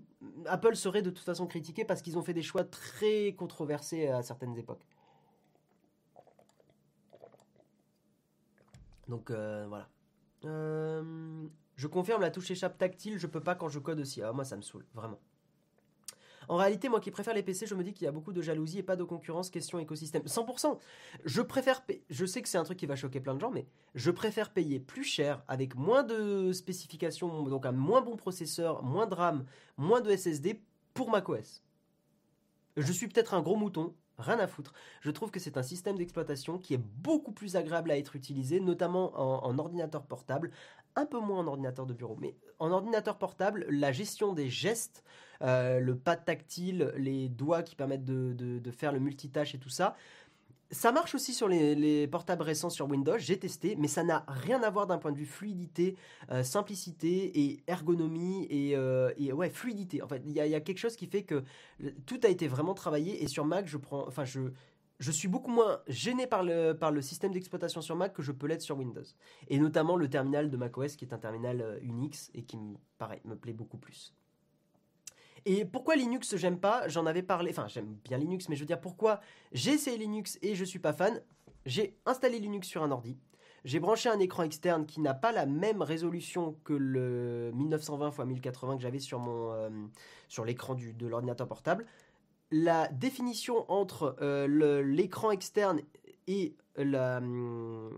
[0.46, 4.22] Apple serait de toute façon critiqué parce qu'ils ont fait des choix très controversés à
[4.22, 4.86] certaines époques.
[9.08, 9.88] Donc euh, voilà.
[10.44, 11.46] Euh,
[11.76, 14.22] je confirme la touche échappe tactile, je peux pas quand je code aussi.
[14.22, 15.18] Ah, moi ça me saoule, vraiment.
[16.48, 18.42] En réalité, moi qui préfère les PC, je me dis qu'il y a beaucoup de
[18.42, 20.22] jalousie et pas de concurrence question écosystème.
[20.22, 20.78] 100%.
[21.24, 23.66] Je préfère, je sais que c'est un truc qui va choquer plein de gens, mais
[23.94, 29.06] je préfère payer plus cher avec moins de spécifications, donc un moins bon processeur, moins
[29.06, 29.44] de RAM,
[29.76, 30.60] moins de SSD
[30.92, 31.62] pour macOS.
[32.76, 34.72] Je suis peut-être un gros mouton, rien à foutre.
[35.00, 38.60] Je trouve que c'est un système d'exploitation qui est beaucoup plus agréable à être utilisé,
[38.60, 40.50] notamment en, ordinateur portable,
[40.96, 42.16] un peu moins en ordinateur de bureau.
[42.20, 45.04] Mais en ordinateur portable, la gestion des gestes,
[45.42, 49.96] euh, le pad tactile, les doigts qui permettent de, faire le multitâche et tout ça,
[50.70, 54.62] ça marche aussi sur les, portables récents sur Windows, j'ai testé, mais ça n'a rien
[54.62, 55.94] à voir d'un point de vue fluidité,
[56.30, 60.02] euh, simplicité et ergonomie et, euh, ouais fluidité.
[60.02, 61.44] En fait, il y, a quelque chose qui fait que
[62.06, 64.40] tout a été vraiment travaillé et sur Mac, je prends, enfin je
[64.98, 68.32] je suis beaucoup moins gêné par le, par le système d'exploitation sur Mac que je
[68.32, 69.02] peux l'être sur Windows.
[69.48, 72.58] Et notamment le terminal de macOS qui est un terminal euh, Unix et qui,
[72.98, 74.14] pareil, me plaît beaucoup plus.
[75.46, 76.88] Et pourquoi Linux j'aime pas?
[76.88, 79.20] J'en avais parlé, enfin j'aime bien Linux, mais je veux dire pourquoi
[79.52, 81.20] j'ai essayé Linux et je suis pas fan?
[81.66, 83.18] J'ai installé Linux sur un ordi.
[83.64, 88.18] J'ai branché un écran externe qui n'a pas la même résolution que le 1920 x
[88.18, 89.70] 1080 que j'avais sur euh,
[90.28, 91.86] sur l'écran de l'ordinateur portable
[92.54, 95.80] la définition entre euh, l'écran externe
[96.28, 97.90] et hum,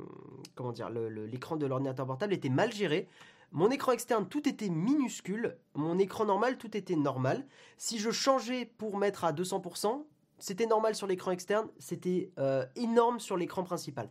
[1.27, 3.07] l'écran de l'ordinateur portable était mal géré.
[3.53, 5.59] Mon écran externe, tout était minuscule.
[5.75, 7.47] Mon écran normal, tout était normal.
[7.77, 10.07] Si je changeais pour mettre à 200%,
[10.39, 14.09] c'était normal sur l'écran externe, c'était euh, énorme sur l'écran principal.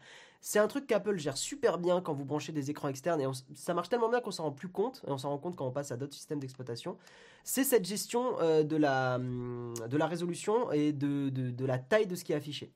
[0.48, 3.26] C'est un truc qu'Apple gère super bien quand vous branchez des écrans externes et
[3.56, 5.66] ça marche tellement bien qu'on s'en rend plus compte et on s'en rend compte quand
[5.66, 7.00] on passe à d'autres systèmes d'exploitation.
[7.44, 12.06] C'est cette gestion euh, de, la, hum, de la résolution et de, de, la taille
[12.06, 12.72] de ce qui est affiché.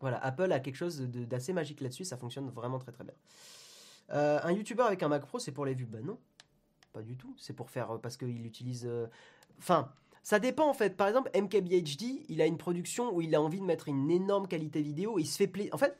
[0.00, 3.14] Voilà, Apple a quelque chose d'assez magique là-dessus, ça fonctionne vraiment très très bien.
[4.12, 5.86] Euh, un YouTuber avec un Mac Pro, c'est pour les vues?
[5.86, 6.18] Ben non,
[6.92, 7.34] pas du tout.
[7.38, 8.86] C'est pour faire euh, parce qu'il utilise.
[9.58, 9.90] Enfin,
[10.22, 10.98] ça dépend en fait.
[10.98, 14.46] Par exemple, MKBHD, il a une production où il a envie de mettre une énorme
[14.46, 15.18] qualité vidéo.
[15.18, 15.74] il se fait plaisir.
[15.74, 15.96] En fait,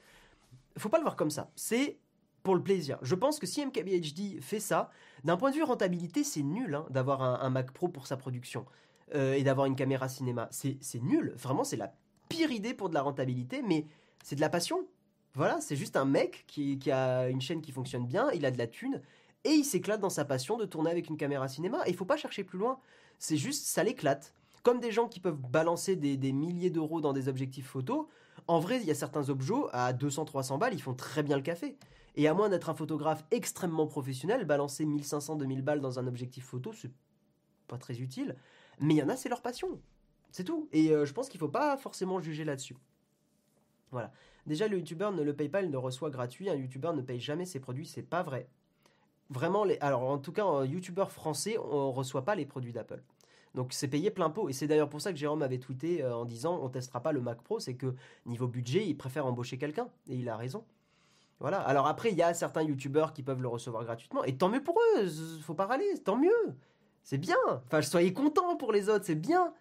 [0.79, 1.51] faut pas le voir comme ça.
[1.57, 1.99] C'est
[2.45, 2.99] pour le plaisir.
[3.03, 4.91] Je pense que si MKBHD fait ça,
[5.25, 8.67] d'un point de vue rentabilité, c'est nul hein, d'avoir un, Mac Pro pour sa production
[9.15, 10.49] euh, et d'avoir une caméra cinéma.
[10.51, 11.33] C'est nul.
[11.37, 11.95] Vraiment, c'est la
[12.29, 13.87] pire idée pour de la rentabilité, mais
[14.23, 14.87] c'est de la passion.
[15.35, 18.59] Voilà, c'est juste un mec qui, a une chaîne qui fonctionne bien, il a de
[18.59, 19.01] la thune,
[19.43, 21.79] et il s'éclate dans sa passion de tourner avec une caméra cinéma.
[21.87, 22.79] Et il faut pas chercher plus loin.
[23.19, 24.35] C'est juste, ça l'éclate.
[24.63, 28.07] Comme des gens qui peuvent balancer des, des milliers d'euros dans des objectifs photos,
[28.47, 31.43] en vrai, il y a certains objets à 200-300 balles, ils font très bien le
[31.43, 31.77] café.
[32.17, 36.73] Et à moins d'être un photographe extrêmement professionnel, balancer 1500-2000 balles dans un objectif photo,
[36.73, 36.93] c'est
[37.67, 38.37] pas très utile.
[38.81, 39.81] Mais il y en a, c'est leur passion.
[40.31, 40.69] C'est tout.
[40.73, 42.77] Et euh, je pense qu'il faut pas forcément juger là-dessus.
[43.91, 44.13] Voilà.
[44.47, 46.51] Déjà, le youtubeur, le PayPal ne reçoit gratuit.
[46.51, 48.49] Un youtubeur ne paye jamais ses produits, c'est pas vrai.
[49.31, 53.03] Vraiment, alors en tout cas, un youtubeur français, on reçoit pas les produits d'Apple.
[53.55, 54.49] Donc c'est payé plein pot.
[54.49, 57.13] Et c'est d'ailleurs pour ça que Jérôme avait tweeté euh, en disant on testera pas
[57.13, 57.95] le Mac Pro, c'est que
[58.27, 59.89] niveau budget, il préfère embaucher quelqu'un.
[60.09, 60.65] Et il a raison.
[61.41, 61.61] Voilà.
[61.61, 64.25] Alors après, il y a certains youtubeurs qui peuvent le recevoir gratuitement.
[64.25, 65.09] Et tant mieux pour eux,
[65.43, 66.55] faut pas râler, tant mieux.
[67.03, 67.37] C'est bien.
[67.67, 69.53] Enfin, soyez contents pour les autres, c'est bien.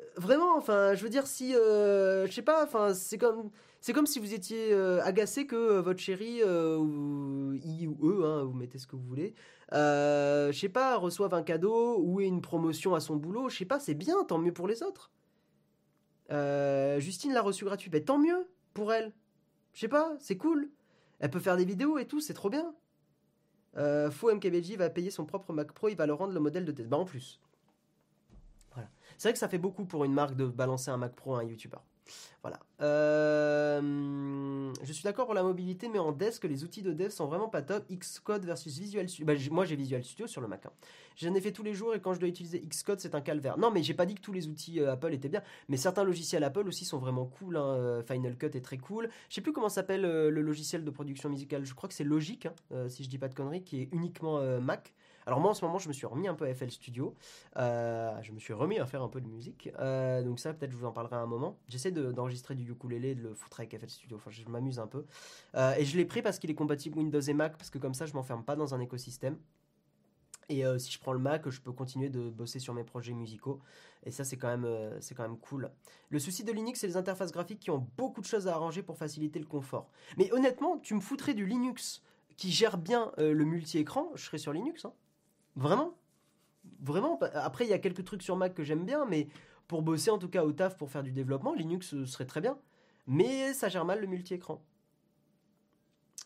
[0.00, 1.54] Euh, vraiment, enfin, je veux dire, si.
[1.54, 3.50] Euh, je sais pas, enfin, c'est comme.
[3.80, 8.78] C'est comme si vous étiez agacé que votre chérie, ou il ou hein, vous mettez
[8.78, 9.34] ce que vous voulez,
[9.72, 13.64] euh, je sais pas, reçoivent un cadeau ou une promotion à son boulot, je sais
[13.64, 15.10] pas, c'est bien, tant mieux pour les autres.
[16.32, 19.12] Euh, Justine l'a reçu gratuit, ben, tant mieux pour elle.
[19.72, 20.70] Je sais pas, c'est cool.
[21.20, 22.74] Elle peut faire des vidéos et tout, c'est trop bien.
[23.76, 26.64] Euh, Faux MKBJ va payer son propre Mac Pro, il va le rendre le modèle
[26.64, 26.88] de test.
[26.88, 27.40] Bah en plus.
[28.72, 28.88] Voilà.
[29.16, 31.40] C'est vrai que ça fait beaucoup pour une marque de balancer un Mac Pro à
[31.40, 31.78] un YouTuber.
[32.42, 32.58] Voilà.
[32.80, 37.26] Euh, je suis d'accord pour la mobilité, mais en desk, les outils de dev sont
[37.26, 37.84] vraiment pas top.
[37.90, 39.26] Xcode versus Visual Studio.
[39.26, 40.64] Bah, moi, j'ai Visual Studio sur le Mac.
[40.66, 40.72] Hein.
[41.16, 43.58] J'en ai fait tous les jours et quand je dois utiliser Xcode, c'est un calvaire.
[43.58, 46.04] Non, mais j'ai pas dit que tous les outils euh, Apple étaient bien, mais certains
[46.04, 47.56] logiciels Apple aussi sont vraiment cool.
[47.56, 47.74] Hein.
[47.76, 49.10] Euh, Final Cut est très cool.
[49.28, 51.64] Je sais plus comment s'appelle le logiciel de production musicale.
[51.64, 54.40] Je crois que c'est Logic, hein, si je dis pas de conneries, qui est uniquement
[54.60, 54.94] Mac.
[55.26, 57.14] Alors moi en ce moment je me suis remis un peu à FL Studio,
[57.56, 60.72] euh, je me suis remis à faire un peu de musique, euh, donc ça peut-être
[60.72, 61.58] je vous en parlerai à un moment.
[61.68, 65.04] J'essaie d'enregistrer du ukulélé, de le foutre avec FL Studio, enfin je m'amuse un peu.
[65.54, 67.94] Euh, et je l'ai pris parce qu'il est compatible Windows et Mac, parce que comme
[67.94, 69.36] ça je m'enferme pas dans un écosystème.
[70.48, 73.60] Et si je prends le Mac, je peux continuer de bosser sur mes projets musicaux.
[74.04, 74.66] Et ça, c'est quand, même,
[74.98, 75.70] c'est quand même cool.
[76.08, 78.82] Le souci de Linux, c'est les interfaces graphiques qui ont beaucoup de choses à arranger
[78.82, 79.88] pour faciliter le confort.
[80.16, 82.02] Mais honnêtement, tu me foutrais du Linux
[82.36, 84.86] qui gère bien le multi-écran, je serais sur Linux.
[84.86, 84.92] Hein.
[85.56, 85.94] Vraiment?
[86.80, 87.18] Vraiment?
[87.34, 89.28] Après, il y a quelques trucs sur Mac que j'aime bien, mais
[89.68, 92.40] pour bosser en tout cas au taf, pour faire du développement, Linux euh, serait très
[92.40, 92.58] bien.
[93.06, 94.62] Mais ça gère mal le multi-écran.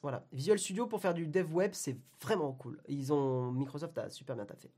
[0.03, 0.27] Voilà.
[0.33, 2.81] Visual Studio pour faire du dev web, c'est vraiment cool.
[2.89, 4.71] Ils ont Microsoft a super bien taffé.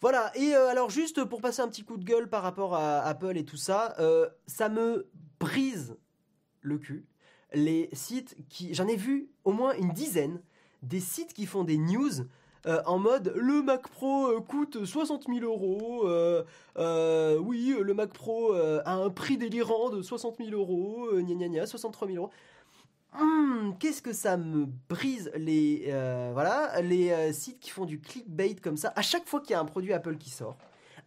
[0.00, 0.36] Voilà.
[0.36, 3.36] Et euh, alors juste pour passer un petit coup de gueule par rapport à Apple
[3.36, 5.08] et tout ça, euh, ça me
[5.40, 5.96] brise
[6.60, 7.06] le cul.
[7.54, 10.40] Les sites qui, j'en ai vu au moins une dizaine,
[10.82, 12.26] des sites qui font des news
[12.66, 16.06] euh, en mode le Mac Pro euh, coûte 60 000 euros.
[16.06, 21.08] Euh, oui, le Mac Pro a un prix délirant de 60 000 euros.
[21.12, 22.30] gna gna gna, 63 000 euros.
[23.20, 25.92] Hum, qu'est-ce que ça me brise les
[26.32, 28.92] voilà les sites qui font du clickbait comme ça.
[28.96, 30.56] À chaque fois qu'il y a un produit Apple qui sort,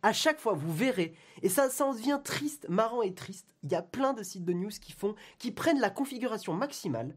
[0.04, 3.48] à chaque fois vous verrez et ça ça en devient triste, marrant et triste.
[3.64, 7.16] Il y a plein de sites de news qui font qui prennent la configuration maximale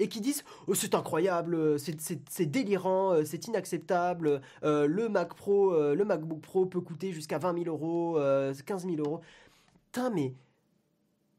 [0.00, 5.34] et qui disent oh, c'est incroyable, euh, c'est délirant, euh, c'est inacceptable, euh, le Mac
[5.34, 8.18] Pro, le MacBook Pro peut coûter jusqu'à 20 000 euros,
[8.66, 9.20] 15 000 euros.
[9.92, 10.34] Putain, mais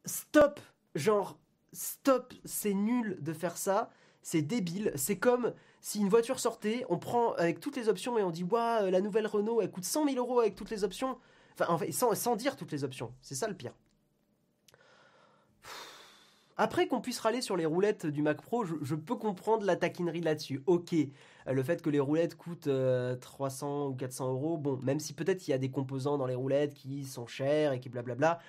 [0.06, 0.60] stop,
[0.96, 1.38] genre
[1.74, 3.90] stop, c'est nul de faire ça,
[4.22, 8.24] c'est débile, c'est comme si une voiture sortait, on prend avec toutes les options et
[8.24, 11.18] on dit waouh, la nouvelle Renault elle coûte 100 000 euros avec toutes les options.
[11.60, 13.74] Enfin, en sans, sans dire toutes les options, c'est ça le pire.
[16.58, 20.22] Après qu'on puisse râler sur les roulettes du Mac Pro, je, peux comprendre la taquinerie
[20.22, 20.62] là-dessus.
[20.66, 21.08] Ok, euh,
[21.48, 22.70] le fait que les roulettes coûtent
[23.20, 26.28] 300 euh, ou 400 euros, bon, même si peut-être il y a des composants dans
[26.28, 28.40] les roulettes qui sont chers et qui blablabla,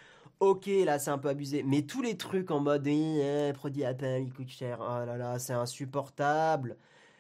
[0.41, 1.63] ok, là c'est un peu abusé.
[1.63, 5.39] Mais tous les trucs en mode, eh, produit Apple, il coûte cher, oh là là,
[5.39, 6.77] c'est insupportable.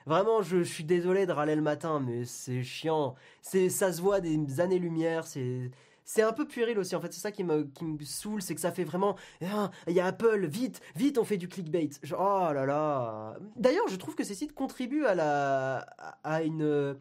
[0.06, 3.14] Vraiment, je, suis désolé de râler le matin, mais c'est chiant.
[3.40, 5.70] C'est, ça se voit des années-lumière, c'est
[6.12, 8.54] c'est un peu puéril aussi en fait c'est ça qui me, qui me saoule c'est
[8.54, 11.88] que ça fait vraiment ah, il y a Apple vite vite on fait du clickbait
[12.12, 15.78] oh là là d'ailleurs je trouve que ces sites contribuent à la
[16.22, 16.98] à une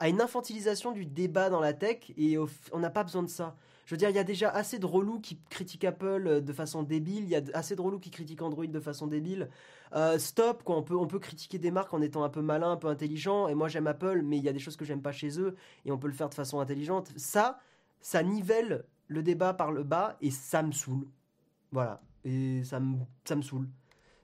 [0.00, 3.54] à une infantilisation du débat dans la tech et on n'a pas besoin de ça
[3.88, 6.82] je veux dire, il y a déjà assez de relous qui critiquent Apple de façon
[6.82, 9.48] débile, il y a assez de relous qui critiquent Android de façon débile.
[9.94, 12.72] Euh, stop, quoi, on peut, on peut critiquer des marques en étant un peu malin,
[12.72, 15.00] un peu intelligent, et moi j'aime Apple, mais il y a des choses que j'aime
[15.00, 17.12] pas chez eux, et on peut le faire de façon intelligente.
[17.16, 17.60] Ça,
[18.00, 21.08] ça nivelle le débat par le bas et ça me saoule.
[21.72, 22.00] Voilà.
[22.24, 23.68] Et ça me, ça me saoule.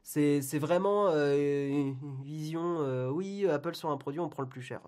[0.02, 2.80] C'est, vraiment euh, une vision.
[2.80, 4.80] Euh, oui, Apple sur un produit, on prend le plus cher.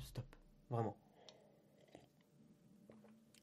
[0.00, 0.24] Stop.
[0.70, 0.96] Vraiment.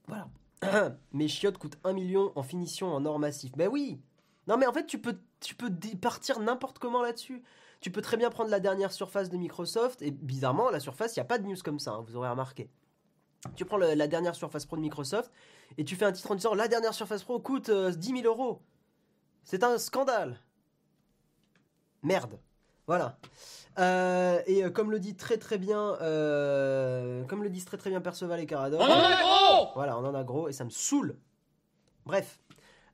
[0.08, 0.28] Voilà.
[1.12, 3.52] Mes chiottes coûtent 1 million en finition en or massif.
[3.56, 4.00] Ben oui
[4.48, 5.70] Non mais en fait, tu peux, tu peux
[6.00, 7.42] partir n'importe comment là-dessus.
[7.80, 11.20] Tu peux très bien prendre la dernière surface de Microsoft, et bizarrement, la surface, il
[11.20, 12.68] n'y a pas de news comme ça, hein, vous aurez remarqué.
[13.56, 15.32] Tu prends la dernière Surface Pro de Microsoft
[15.78, 18.26] et tu fais un titre en disant la dernière Surface Pro coûte 10 euh, 000
[18.26, 18.60] euros.
[19.44, 20.38] C'est un scandale.
[22.02, 22.38] Merde.
[22.86, 23.18] Voilà.
[23.78, 25.96] Euh, et euh, comme le dit très très bien,
[27.28, 28.80] comme le disent très très bien Perceval et Carador.
[28.80, 31.16] On en a gros Voilà, on en a gros et ça me saoule.
[32.04, 32.40] Bref,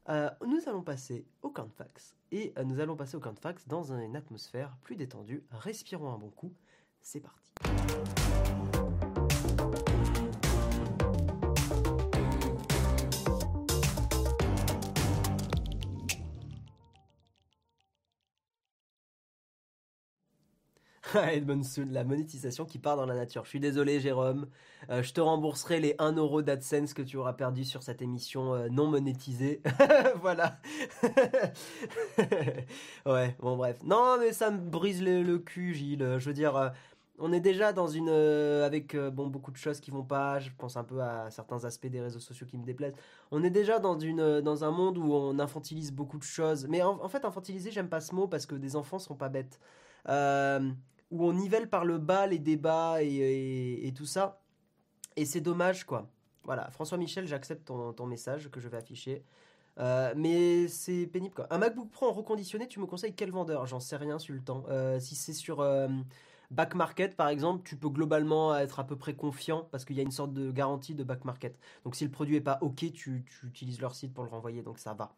[0.08, 2.14] nous allons passer au camp fax.
[2.30, 5.44] Et nous allons passer au camp fax dans une atmosphère plus détendue.
[5.50, 6.52] Respirons un bon coup.
[7.00, 7.52] C'est parti.
[21.90, 23.44] La monétisation qui part dans la nature.
[23.44, 24.46] Je suis désolé, Jérôme.
[24.90, 28.54] Euh, je te rembourserai les 1 euro d'AdSense que tu auras perdu sur cette émission
[28.54, 29.62] euh, non monétisée.
[30.20, 30.58] voilà.
[33.06, 33.78] ouais, bon, bref.
[33.84, 36.16] Non, mais ça me brise le, cul, Gilles.
[36.18, 36.56] Je veux dire.
[36.56, 36.68] Euh,
[37.18, 40.38] on est déjà dans une avec bon beaucoup de choses qui vont pas.
[40.38, 42.92] Je pense un peu à certains aspects des réseaux sociaux qui me déplaisent.
[43.30, 46.66] On est déjà dans une dans un monde où on infantilise beaucoup de choses.
[46.68, 49.30] Mais en, en fait, infantiliser, j'aime pas ce mot parce que des enfants sont pas
[49.30, 49.58] bêtes.
[51.10, 54.40] Où on nivelle par le bas les débats et, tout ça.
[55.16, 56.08] Et c'est dommage, quoi.
[56.44, 59.24] Voilà, François Michel, j'accepte ton, message que je vais afficher.
[59.78, 61.46] Euh, mais c'est pénible, quoi.
[61.50, 63.66] Un MacBook Pro en reconditionné, tu me conseilles quel vendeur?
[63.66, 64.64] J'en sais rien temps.
[64.68, 65.88] Euh, si c'est sur euh,
[66.50, 70.00] Back Market, par exemple, tu peux globalement être à peu près confiant parce qu'il y
[70.00, 71.58] a une sorte de garantie de Back Market.
[71.84, 74.62] Donc si le produit est pas OK, tu, tu utilises leur site pour le renvoyer,
[74.62, 75.12] donc ça va.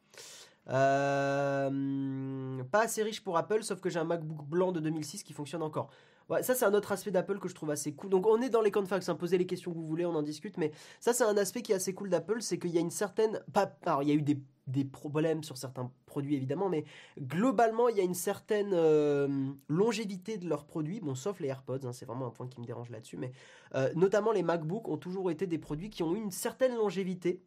[0.70, 5.32] Euh, pas assez riche pour Apple, sauf que j'ai un MacBook blanc de 2006 qui
[5.32, 5.90] fonctionne encore.
[6.28, 8.10] Ouais, ça c'est un autre aspect d'Apple que je trouve assez cool.
[8.10, 10.22] Donc on est dans les confax, hein, posez les questions que vous voulez, on en
[10.22, 12.82] discute, mais ça c'est un aspect qui est assez cool d'Apple, c'est qu'il y a
[12.82, 13.40] une certaine...
[13.52, 14.38] Pas, alors il y a eu des,
[14.84, 16.84] problèmes sur certains produits évidemment, mais
[17.18, 19.26] globalement il y a une certaine euh,
[19.68, 22.66] longévité de leurs produits, bon sauf les AirPods, hein, c'est vraiment un point qui me
[22.66, 23.32] dérange là-dessus, mais
[23.74, 27.40] euh, notamment les MacBooks ont toujours été des produits qui ont eu une certaine longévité.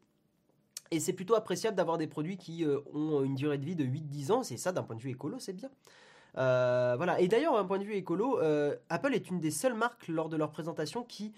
[0.92, 3.86] Et c'est plutôt appréciable d'avoir des produits qui euh, ont une durée de vie de
[3.86, 4.44] 8-10 ans.
[4.44, 5.70] C'est ça, d'un point de vue écolo, c'est bien.
[6.38, 7.22] Euh, voilà.
[7.22, 10.28] Et d'ailleurs, d'un point de vue écolo, euh, Apple est une des seules marques lors
[10.28, 11.34] de leur présentation qui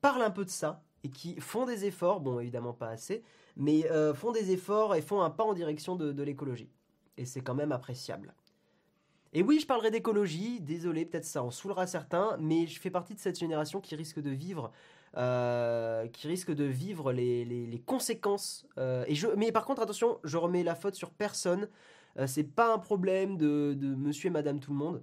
[0.00, 3.22] parle un peu de ça et qui font des efforts, bon évidemment pas assez,
[3.56, 6.68] mais font des efforts et font un pas en direction de, de l'écologie.
[7.16, 8.34] Et c'est quand même appréciable.
[9.32, 13.14] Et oui, je parlerai d'écologie, désolé, peut-être ça en saoulera certains, mais je fais partie
[13.14, 14.72] de cette génération qui risque de vivre
[15.16, 18.66] euh, qui risque de vivre les, conséquences.
[18.76, 21.68] Euh, et je, mais par contre, attention, je remets la faute sur personne.
[22.18, 25.02] Euh, c'est pas un problème de, monsieur et madame tout le monde.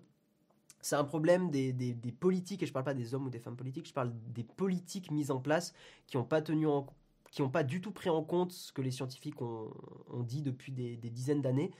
[0.82, 3.88] C'est un problème des, politiques, et je parle pas des hommes ou des femmes politiques,
[3.88, 5.74] je parle des politiques mises en place
[6.06, 6.68] qui n'ont pas tenu
[7.32, 9.72] qui n'ont pas du tout pris en compte ce que les scientifiques ont,
[10.20, 11.72] dit depuis des dizaines d'années.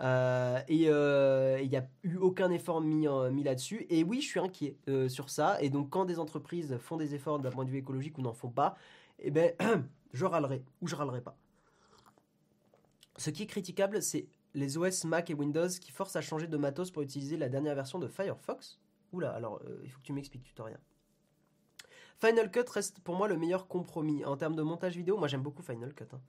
[0.00, 3.86] Euh, et euh, il n'y a eu aucun effort mis, mis là-dessus.
[3.90, 5.60] Et oui, je suis inquiet euh, sur ça.
[5.60, 8.32] Et donc, quand des entreprises font des efforts d'un point de vue écologique ou n'en
[8.32, 8.76] font pas,
[9.18, 9.52] eh ben,
[10.12, 11.36] je râlerai ou je râlerai pas.
[13.16, 16.56] Ce qui est critiquable, c'est les OS Mac et Windows qui forcent à changer de
[16.56, 18.78] matos pour utiliser la dernière version de Firefox.
[19.12, 20.78] Oula, alors il faut que tu m'expliques, tutoriel.
[22.18, 24.24] Final Cut reste pour moi le meilleur compromis.
[24.24, 26.04] En termes de montage vidéo, moi j'aime beaucoup Final Cut.
[26.12, 26.20] Hein.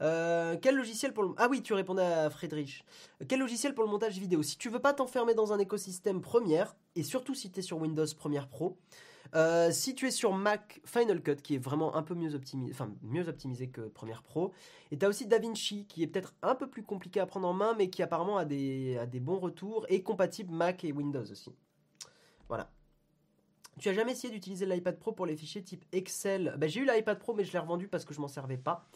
[0.00, 1.30] Euh, quel logiciel pour le...
[1.36, 2.84] Ah oui, tu répondais à Friedrich.
[3.28, 6.74] Quel logiciel pour le montage vidéo Si tu veux pas t'enfermer dans un écosystème Premiere,
[6.96, 8.78] et surtout si tu es sur Windows Premiere Pro,
[9.34, 12.72] euh, si tu es sur Mac, Final Cut, qui est vraiment un peu mieux optimisé,
[12.72, 14.52] enfin mieux optimisé que Premiere Pro,
[14.90, 17.52] et tu as aussi DaVinci, qui est peut-être un peu plus compliqué à prendre en
[17.52, 21.30] main, mais qui apparemment a des, a des bons retours, et compatible Mac et Windows
[21.30, 21.54] aussi.
[22.48, 22.70] Voilà.
[23.80, 26.54] Tu as jamais essayé d'utiliser l'iPad Pro pour les fichiers type Excel?
[26.58, 28.86] Bah, J'ai eu l'iPad Pro, mais je l'ai revendu parce que je m'en servais pas.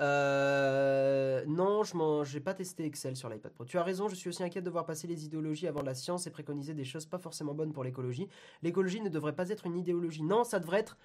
[0.00, 3.66] Euh, non, je n'ai pas testé Excel sur l'iPad Pro.
[3.66, 6.26] Tu as raison, je suis aussi inquiète de voir passer les idéologies avant la science
[6.26, 8.26] et préconiser des choses pas forcément bonnes pour l'écologie.
[8.62, 10.22] L'écologie ne devrait pas être une idéologie.
[10.22, 10.96] Non, ça devrait être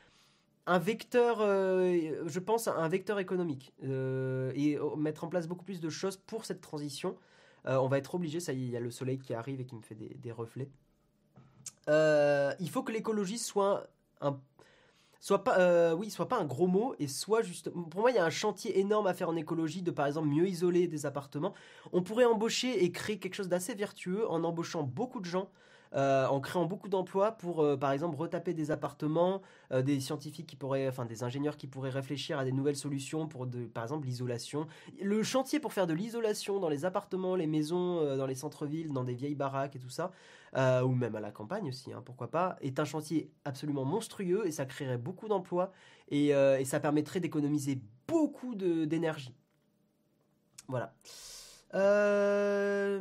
[0.65, 3.73] un vecteur, euh, je pense, un vecteur économique.
[3.83, 7.17] Euh, et mettre en place beaucoup plus de choses pour cette transition.
[7.65, 9.65] on va être obligé, ça y est, il y a le soleil qui arrive et
[9.65, 10.69] qui me fait des reflets.
[11.89, 13.87] Euh, il faut que l'écologie soit
[14.21, 14.39] un
[15.19, 18.15] soit pas euh, oui soit pas un gros mot et soit juste pour moi il
[18.15, 21.05] y a un chantier énorme à faire en écologie de par exemple mieux isoler des
[21.05, 21.53] appartements.
[21.91, 25.49] On pourrait embaucher et créer quelque chose d'assez vertueux en embauchant beaucoup de gens
[25.95, 30.47] euh, en créant beaucoup d'emplois pour, euh, par exemple, retaper des appartements, euh, des scientifiques
[30.47, 34.05] qui pourraient, enfin des ingénieurs qui pourraient réfléchir à des nouvelles solutions pour, par exemple,
[34.05, 34.67] l'isolation.
[35.01, 39.03] Le chantier pour faire de l'isolation dans les appartements, les maisons, dans les centres-villes, dans
[39.03, 40.11] des vieilles baraques et tout ça,
[40.55, 44.51] ou même à la campagne aussi, hein, pourquoi pas, est un chantier absolument monstrueux et
[44.51, 45.71] ça créerait beaucoup d'emplois
[46.09, 46.33] et,
[46.65, 49.33] ça permettrait d'économiser beaucoup d'énergie.
[50.67, 50.93] Voilà.
[51.73, 52.99] Euh...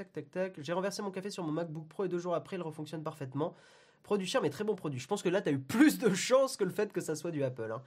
[0.00, 0.54] Tac, tac, tac.
[0.62, 3.54] J'ai renversé mon café sur mon MacBook Pro et deux jours après, il refonctionne parfaitement.
[4.02, 4.98] Produit cher, mais très bon produit.
[4.98, 7.14] Je pense que là, tu as eu plus de chance que le fait que ça
[7.14, 7.70] soit du Apple.
[7.70, 7.82] Hein.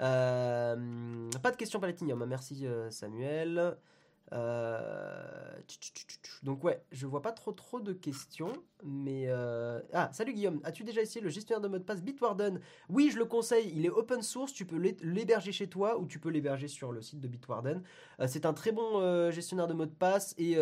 [0.00, 1.28] Euh...
[1.42, 2.24] Pas de question Palatinium.
[2.24, 3.76] Merci euh, Samuel.
[4.32, 5.58] Euh,
[6.42, 8.52] donc ouais, je vois pas trop trop de questions,
[8.84, 9.30] mais
[9.94, 12.60] ah salut Guillaume, as-tu déjà essayé le gestionnaire de mot de passe Bitwarden?
[12.90, 16.18] Oui, je le conseille, il est open source, tu peux l'héberger chez toi ou tu
[16.18, 17.82] peux l'héberger sur le site de Bitwarden.
[18.26, 20.58] C'est un très bon gestionnaire de mot de passe et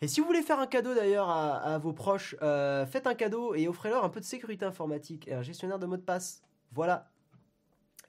[0.00, 3.68] et si vous voulez faire un cadeau d'ailleurs à, vos proches, faites un cadeau et
[3.68, 6.42] offrez-leur un peu de sécurité informatique et un gestionnaire de mot de passe.
[6.72, 7.08] Voilà.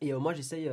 [0.01, 0.69] Et moi j'essaye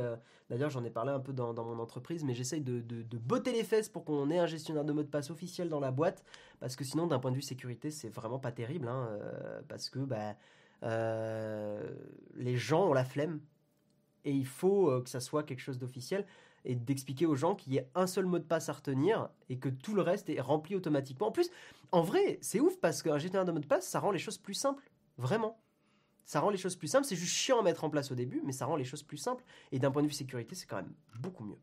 [0.49, 3.89] D'ailleurs, j'en ai parlé un peu dans, mon entreprise, mais j'essaye de, botter les fesses
[3.89, 6.23] pour qu'on ait un gestionnaire de mot de passe officiel dans la boîte,
[6.59, 9.89] parce que sinon, d'un point de vue sécurité, c'est vraiment pas terrible, hein, euh, parce
[9.89, 10.35] que bah,
[10.83, 11.81] euh,
[12.35, 13.39] les gens ont la flemme,
[14.23, 16.27] et il faut euh, que ça soit quelque chose d'officiel,
[16.65, 19.57] et d'expliquer aux gens qu'il y ait un seul mot de passe à retenir, et
[19.57, 21.27] que tout le reste est rempli automatiquement.
[21.27, 21.49] En plus,
[21.91, 24.37] en vrai, c'est ouf, parce qu'un gestionnaire de mot de passe, ça rend les choses
[24.37, 25.59] plus simples, vraiment.
[26.25, 27.05] Ça rend les choses plus simples.
[27.05, 29.17] C'est juste chiant à mettre en place au début, mais ça rend les choses plus
[29.17, 29.43] simples.
[29.71, 31.59] Et d'un point de vue sécurité, c'est quand même beaucoup mieux.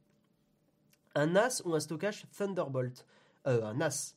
[1.17, 3.05] Un NAS ou un stockage Thunderbolt?
[3.49, 4.15] Euh, Un NAS.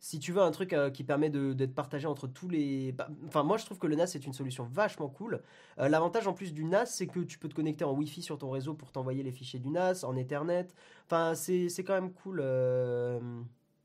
[0.00, 2.92] Si tu veux un truc euh, qui permet d'être partagé entre tous les...
[2.92, 5.42] Bah, enfin, moi, je trouve que le NAS est une solution vachement cool.
[5.78, 8.38] Euh, l'avantage en plus du NAS, c'est que tu peux te connecter en Wi-Fi sur
[8.38, 10.68] ton réseau pour t'envoyer les fichiers du NAS, en Ethernet.
[11.06, 12.40] Enfin, c'est quand même cool.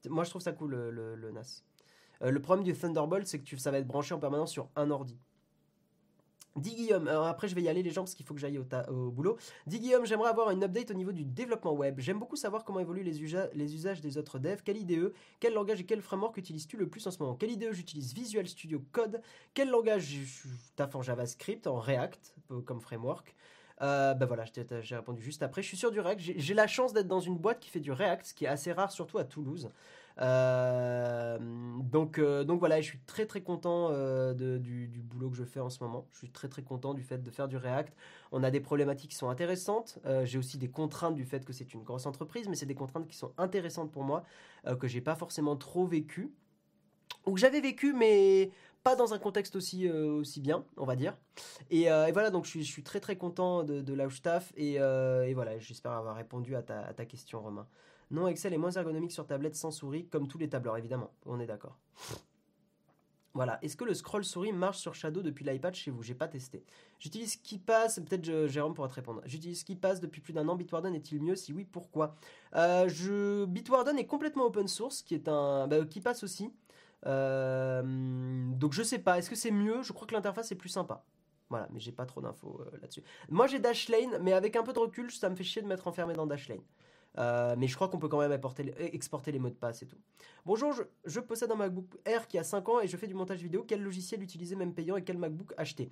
[0.10, 1.64] Moi, je trouve ça cool, le, NAS.
[2.22, 4.92] le problème du Thunderbolt, c'est que tu, ça va être branché en permanence sur un
[4.92, 5.18] ordi.
[6.56, 9.12] Dis Guillaume, après je vais y aller les gens parce qu'il faut que j'aille au,
[9.12, 9.38] boulot.
[9.66, 12.00] Dis Guillaume, j'aimerais avoir une update au niveau du développement web.
[12.00, 13.22] J'aime beaucoup savoir comment évoluent les,
[13.74, 14.62] usages des autres devs.
[14.64, 17.36] Quelle IDE, quel langage et quel framework utilises-tu le plus en ce moment?
[17.36, 19.22] Quelle IDE j'utilise Visual Studio Code.
[19.54, 22.36] Quel langage je taffe en JavaScript, en React
[22.66, 23.36] comme framework?
[23.82, 24.46] Euh, ben voilà,
[24.82, 25.62] j'ai répondu juste après.
[25.62, 26.22] Je suis sur du React.
[26.38, 28.72] J'ai la chance d'être dans une boîte qui fait du React, ce qui est assez
[28.72, 29.72] rare, surtout à Toulouse.
[30.22, 35.44] Euh, donc, euh, donc voilà, je suis très très content euh, du, boulot que je
[35.44, 36.08] fais en ce moment.
[36.12, 37.94] Je suis très très content du fait de faire du React.
[38.32, 40.00] On a des problématiques qui sont intéressantes.
[40.24, 43.08] j'ai aussi des contraintes du fait que c'est une grosse entreprise, mais c'est des contraintes
[43.08, 44.24] qui sont intéressantes pour moi,
[44.80, 46.32] que j'ai pas forcément trop vécu.
[47.26, 48.52] Ou que j'avais vécu, mais
[48.84, 51.16] pas dans un contexte aussi, aussi bien, on va dire.
[51.70, 54.08] Et, voilà, donc je suis, très très content de, de là.
[54.58, 57.68] Et, voilà, j'espère avoir répondu à ta question, Romain.
[58.14, 61.12] Non, Excel est moins ergonomique sur tablette sans souris, comme tous les tableurs, évidemment.
[61.26, 61.80] On est d'accord.
[63.34, 63.58] Voilà.
[63.64, 66.04] Est-ce que le scroll souris marche sur Shadow depuis l'iPad chez vous?
[66.04, 66.64] J'ai pas testé.
[67.00, 69.24] J'utilise KeePass, peut-être Jérôme pourra te répondre.
[69.26, 70.56] J'utilise KeePass depuis plus d'un an.
[70.56, 71.36] Bitwarden est-il mieux?
[71.36, 72.16] Si oui, pourquoi?
[72.56, 73.46] Euh, je...
[73.46, 75.68] Bitwarden est complètement open source, qui est un.
[75.68, 76.54] Bah, KeePass aussi.
[77.08, 77.82] Euh,
[78.52, 79.18] donc je sais pas.
[79.18, 79.82] Est-ce que c'est mieux?
[79.82, 81.04] Je crois que l'interface est plus sympa.
[81.50, 83.04] Voilà, mais j'ai pas trop d'infos euh, là-dessus.
[83.30, 85.88] Moi j'ai Dashlane, mais avec un peu de recul, ça me fait chier de m'être
[85.88, 86.62] enfermé dans Dashlane.
[87.20, 88.38] Euh, mais je crois qu'on peut quand même
[88.78, 89.98] exporter les mots de passe et tout.
[90.46, 90.74] Bonjour,
[91.06, 93.64] je, possède un MacBook Air qui a 5 ans et je fais du montage vidéo.
[93.68, 95.92] Quel logiciel utiliser même payant et quel MacBook acheter?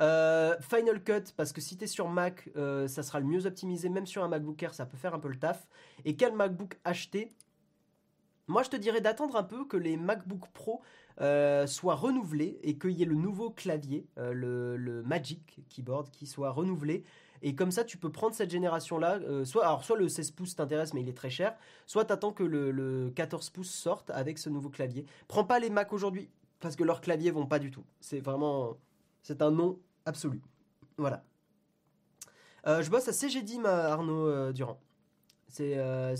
[0.00, 3.44] Euh, Final Cut, parce que si tu es sur Mac, euh, ça sera le mieux
[3.46, 3.88] optimisé.
[3.90, 5.68] Même sur un MacBook Air, ça peut faire un peu le taf.
[6.04, 7.28] Et quel MacBook acheter?
[8.48, 10.82] Moi, je te dirais d'attendre un peu que les MacBook Pro
[11.66, 17.04] soient renouvelés et qu'il y ait le nouveau clavier, le, Magic Keyboard, qui soit renouvelé
[17.42, 19.18] et comme ça, tu peux prendre cette génération-là.
[19.22, 21.56] Euh, soit, alors, soit le 16 pouces t'intéresse, mais il est très cher.
[21.86, 25.04] Soit tu attends que le, 14 pouces sorte avec ce nouveau clavier.
[25.26, 26.30] Prends pas les Mac aujourd'hui,
[26.60, 27.84] parce que leurs claviers vont pas du tout.
[28.00, 28.76] C'est vraiment.
[29.22, 30.40] C'est un non absolu.
[30.96, 31.24] Voilà.
[32.68, 34.80] Euh, je bosse à CGDIM Arnaud euh, Durand.
[35.48, 35.74] C'est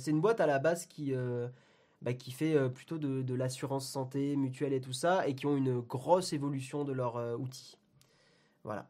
[0.09, 1.15] une boîte à la base qui.
[2.03, 5.79] Bah, qui fait plutôt de, l'assurance santé mutuelle et tout ça, et qui ont une
[5.79, 7.79] grosse évolution de leurs outils.
[8.65, 8.89] Voilà.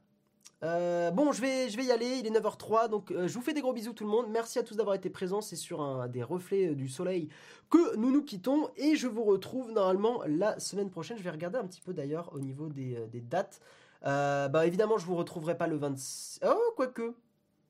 [0.62, 3.40] Euh, bon, je vais, je vais y aller, il est 9h03, donc euh, je vous
[3.40, 4.26] fais des gros bisous tout le monde.
[4.30, 7.28] Merci à tous d'avoir été présents, c'est sur un, des reflets euh, du soleil
[7.68, 11.18] que nous nous quittons et je vous retrouve normalement la semaine prochaine.
[11.18, 13.60] Je vais regarder un petit peu d'ailleurs au niveau des, dates.
[14.02, 16.40] bah évidemment, je vous retrouverai pas le 26...
[16.46, 17.14] Oh, quoique.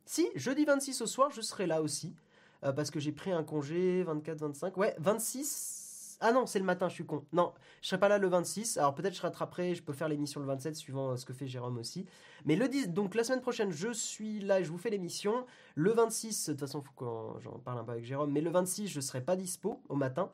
[0.05, 2.15] Si, jeudi 26 au soir, je serai là aussi.
[2.61, 4.77] parce que j'ai pris un congé 24-25.
[4.77, 5.82] Ouais, 26
[6.25, 7.25] ah non, c'est le matin, je suis con.
[7.33, 7.53] Non,
[7.83, 8.79] je serai pas là le 26.
[8.79, 11.49] Alors peut-être je rattraperai, je peux faire l'émission le 27 suivant euh, ce que fait
[11.49, 12.07] Jérôme aussi.
[12.45, 15.45] Mais le 10, donc la semaine prochaine, je suis là et je vous fais l'émission.
[15.75, 18.31] Le 26, de toute façon, faut que j'en parle un peu avec Jérôme.
[18.31, 20.31] Mais le 26, je serai pas dispo au matin.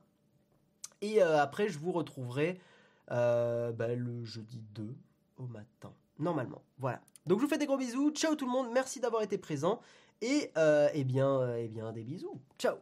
[1.00, 2.60] Et après, je vous retrouverai
[3.08, 4.94] bah, le jeudi 2
[5.38, 6.62] au matin, normalement.
[6.78, 7.00] Voilà.
[7.24, 8.10] Donc je vous fais des gros bisous.
[8.10, 8.68] Ciao tout le monde.
[8.74, 9.80] Merci d'avoir été présent.
[10.20, 12.40] Et eh bien, eh bien, des bisous.
[12.58, 12.74] Ciao